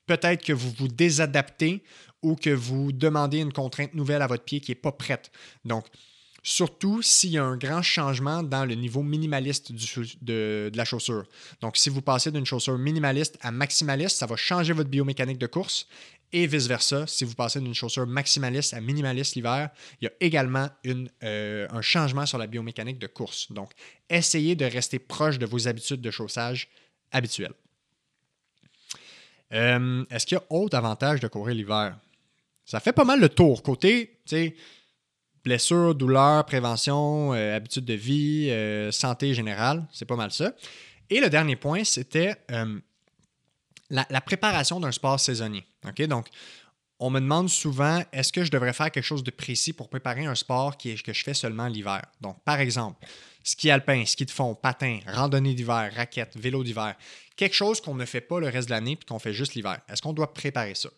[0.05, 1.83] peut-être que vous vous désadaptez
[2.21, 5.31] ou que vous demandez une contrainte nouvelle à votre pied qui n'est pas prête.
[5.63, 5.85] Donc,
[6.49, 9.71] surtout s'il y a un grand changement dans le niveau minimaliste
[10.21, 11.25] de, la chaussure.
[11.61, 15.45] Donc, si vous passez d'une chaussure minimaliste à maximaliste, ça va changer votre biomécanique de
[15.45, 15.87] course.
[16.33, 19.69] Et vice-versa, si vous passez d'une chaussure maximaliste à minimaliste l'hiver,
[20.01, 20.67] il y a également
[21.23, 23.51] euh, un changement sur la biomécanique de course.
[23.51, 23.71] Donc,
[24.09, 26.67] essayez de rester proche de vos habitudes de chaussage
[27.11, 27.53] habituelles.
[29.53, 31.95] Euh, est-ce qu'il y a autre avantage de courir l'hiver?
[32.65, 33.61] Ça fait pas mal le tour.
[33.61, 34.55] Côté, tu sais,
[35.43, 39.85] blessures, douleurs, prévention, euh, habitudes de vie, euh, santé générale.
[39.91, 40.53] C'est pas mal ça.
[41.09, 42.79] Et le dernier point, c'était euh,
[43.89, 45.65] la, préparation d'un sport saisonnier.
[46.07, 46.27] Donc,
[46.99, 50.25] on me demande souvent est-ce que je devrais faire quelque chose de précis pour préparer
[50.25, 52.01] un sport qui que je fais seulement l'hiver?
[52.21, 53.07] Donc, par exemple,
[53.43, 56.95] ski alpin, ski de fond, patin, randonnée d'hiver, raquette, vélo d'hiver.
[57.35, 59.79] Quelque chose qu'on ne fait pas le reste de l'année puis qu'on fait juste l'hiver.
[59.87, 60.89] Est-ce qu'on doit préparer ça?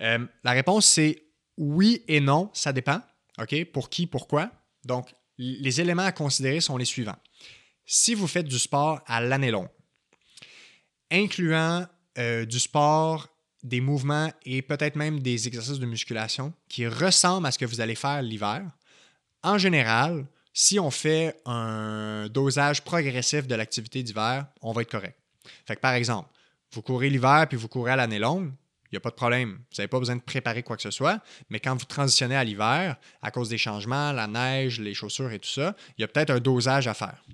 [0.00, 1.22] la réponse, c'est
[1.56, 3.00] oui et non, ça dépend.
[3.38, 3.64] OK?
[3.66, 4.50] Pour qui, pourquoi?
[4.84, 7.16] Donc, les éléments à considérer sont les suivants.
[7.84, 9.68] Si vous faites du sport à l'année longue,
[11.10, 11.86] incluant
[12.18, 13.28] euh, du sport,
[13.62, 17.80] des mouvements et peut-être même des exercices de musculation qui ressemblent à ce que vous
[17.80, 18.64] allez faire l'hiver,
[19.42, 25.18] en général, si on fait un dosage progressif de l'activité d'hiver, on va être correct.
[25.66, 26.28] Fait par exemple,
[26.72, 28.52] vous courez l'hiver puis vous courez à l'année longue,
[28.92, 29.52] il n'y a pas de problème.
[29.52, 31.22] Vous n'avez pas besoin de préparer quoi que ce soit.
[31.48, 35.38] Mais quand vous transitionnez à l'hiver, à cause des changements, la neige, les chaussures et
[35.38, 37.24] tout ça, il y a peut-être un dosage à faire.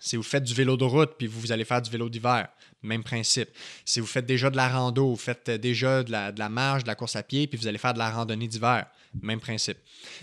[0.00, 2.48] Si vous faites du vélo de route puis vous allez faire du vélo d'hiver,
[2.82, 3.50] même principe.
[3.84, 6.88] Si vous faites déjà de la rando, vous faites déjà de la, de marche, de
[6.88, 8.86] la course à pied, puis vous allez faire de la randonnée d'hiver,
[9.20, 9.78] même principe.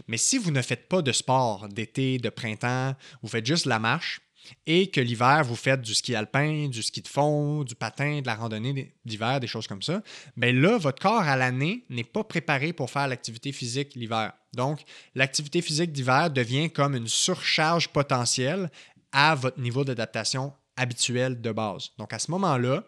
[0.09, 3.79] Mais si vous ne faites pas de sport d'été, de printemps, vous faites juste la
[3.79, 4.19] marche,
[4.65, 8.27] et que l'hiver, vous faites du ski alpin, du ski de fond, du patin, de
[8.27, 10.01] la randonnée d'hiver, des choses comme ça,
[10.37, 14.33] bien là, votre corps à l'année n'est pas préparé pour faire l'activité physique l'hiver.
[14.53, 14.83] Donc,
[15.15, 18.69] l'activité physique d'hiver devient comme une surcharge potentielle
[19.11, 21.89] à votre niveau d'adaptation habituel de base.
[21.97, 22.83] Donc, à ce moment-là,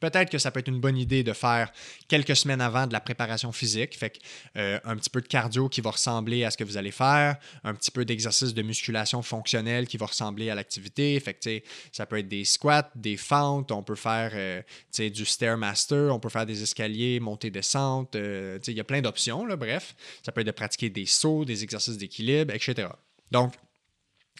[0.00, 1.72] Peut-être que ça peut être une bonne idée de faire
[2.08, 3.96] quelques semaines avant de la préparation physique.
[3.96, 4.18] Fait
[4.56, 7.36] euh, un petit peu de cardio qui va ressembler à ce que vous allez faire,
[7.64, 11.18] un petit peu d'exercice de musculation fonctionnelle qui va ressembler à l'activité.
[11.20, 11.60] Fait que,
[11.92, 14.62] ça peut être des squats, des fentes, on peut faire euh,
[14.96, 18.16] du Stairmaster, on peut faire des escaliers, monter, descente.
[18.16, 19.94] Euh, il y a plein d'options, bref.
[20.24, 22.88] Ça peut être de pratiquer des sauts, des exercices d'équilibre, etc.
[23.30, 23.54] Donc,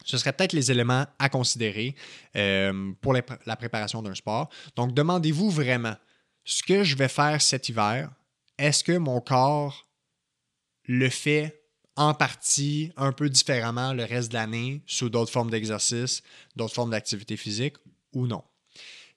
[0.04, 1.94] ce seraient peut-être les éléments à considérer
[2.36, 4.48] euh, pour la préparation d'un sport.
[4.76, 5.96] Donc, demandez-vous vraiment,
[6.44, 8.10] ce que je vais faire cet hiver,
[8.58, 9.88] est-ce que mon corps
[10.84, 11.62] le fait
[11.96, 16.22] en partie un peu différemment le reste de l'année sous d'autres formes d'exercice,
[16.56, 17.76] d'autres formes d'activité physique
[18.12, 18.42] ou non?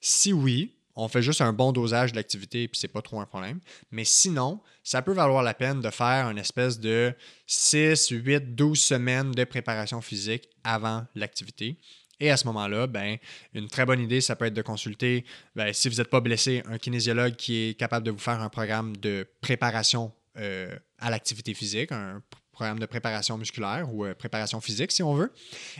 [0.00, 3.26] Si oui, on fait juste un bon dosage de l'activité et c'est pas trop un
[3.26, 3.60] problème.
[3.90, 7.14] Mais sinon, ça peut valoir la peine de faire une espèce de
[7.46, 11.78] 6, 8, 12 semaines de préparation physique avant l'activité.
[12.20, 13.16] Et à ce moment-là, ben,
[13.54, 15.24] une très bonne idée, ça peut être de consulter,
[15.56, 18.50] ben, si vous n'êtes pas blessé, un kinésiologue qui est capable de vous faire un
[18.50, 21.90] programme de préparation euh, à l'activité physique,
[22.54, 25.32] programme de préparation musculaire ou euh, préparation physique, si on veut.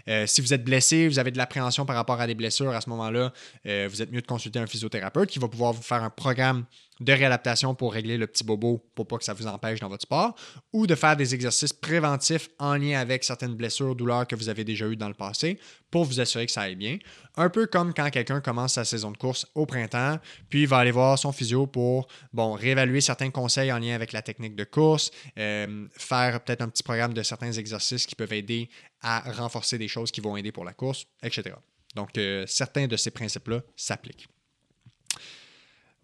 [0.09, 2.81] Euh, si vous êtes blessé, vous avez de l'appréhension par rapport à des blessures, à
[2.81, 3.33] ce moment-là,
[3.65, 6.67] vous êtes mieux de consulter un physiothérapeute qui va pouvoir vous faire un programme
[7.01, 10.03] de réadaptation pour régler le petit bobo pour pas que ça vous empêche dans votre
[10.03, 10.35] sport,
[10.73, 14.65] ou de faire des exercices préventifs en lien avec certaines blessures, douleurs que vous avez
[14.65, 15.59] déjà eues dans le passé
[15.95, 16.99] pour vous assurer que ça aille bien.
[17.37, 20.19] Un peu comme quand quelqu'un commence sa saison de course au printemps,
[20.49, 24.21] puis va aller voir son physio pour bon, réévaluer certains conseils en lien avec la
[24.21, 28.69] technique de course, euh, faire peut-être un petit programme de certains exercices qui peuvent aider
[29.03, 31.55] à renforcer des choses qui vont aider pour la course, etc.
[31.95, 34.27] Donc, euh, certains de ces principes-là s'appliquent.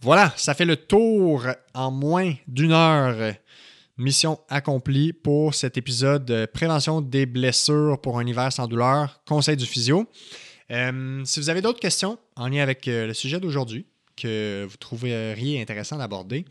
[0.02, 3.34] Voilà, ça fait le tour en moins d'une heure.
[4.00, 9.58] Mission accomplie pour cet épisode de prévention des blessures pour un hiver sans douleur, conseil
[9.58, 10.06] du physio.
[10.70, 13.84] Euh, si vous avez d'autres questions en lien avec euh, le sujet d'aujourd'hui
[14.16, 16.46] que vous trouveriez intéressant d'aborder,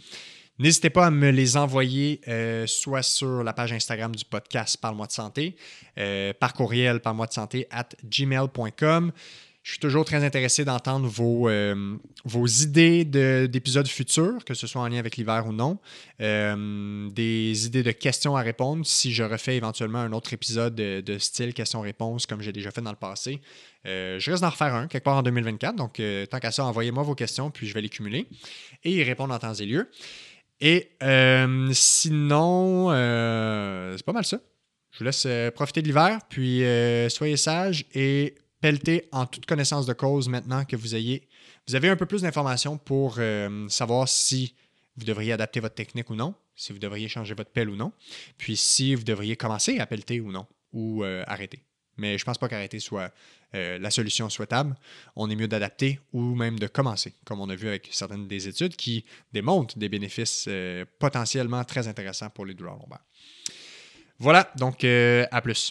[0.60, 5.08] n'hésitez pas à me les envoyer euh, soit sur la page Instagram du podcast Parle-moi
[5.08, 5.56] de santé,
[6.40, 9.12] par courriel parle-moi de santé at gmail.com.
[9.70, 11.96] Je suis toujours très intéressé d'entendre vos, euh,
[12.26, 15.78] vos idées d'épisodes futurs, que ce soit en lien avec l'hiver ou non.
[16.22, 21.18] Euh, des idées de questions à répondre si je refais éventuellement un autre épisode de,
[21.20, 23.42] style questions-réponses comme j'ai déjà fait dans le passé.
[23.86, 25.76] Euh, je risque d'en refaire un quelque part en 2024.
[25.76, 26.02] Donc,
[26.32, 28.26] tant qu'à ça, envoyez-moi vos questions, puis je vais les cumuler
[28.84, 29.92] et y répondre en temps et lieu.
[30.62, 30.90] Et
[31.74, 34.40] sinon, c'est pas mal ça.
[34.94, 36.64] Je vous laisse profiter de l'hiver, puis
[37.12, 41.28] soyez sages et pelleter en toute connaissance de cause maintenant que vous ayez,
[41.68, 44.56] vous avez un peu plus d'informations pour euh, savoir si
[44.98, 47.94] vous devriez adapter votre technique ou non, si vous devriez changer votre pelle ou non,
[48.38, 51.64] puis si vous devriez commencer à pelleter ou non, ou euh, arrêter.
[51.98, 53.14] Mais je ne pense pas qu'arrêter soit
[53.56, 54.76] euh, la solution souhaitable.
[55.16, 58.48] On est mieux d'adapter ou même de commencer, comme on a vu avec certaines des
[58.48, 60.48] études qui démontrent des bénéfices
[60.98, 63.04] potentiellement très intéressants pour les douleurs lombaires.
[64.18, 65.68] Voilà, donc à plus.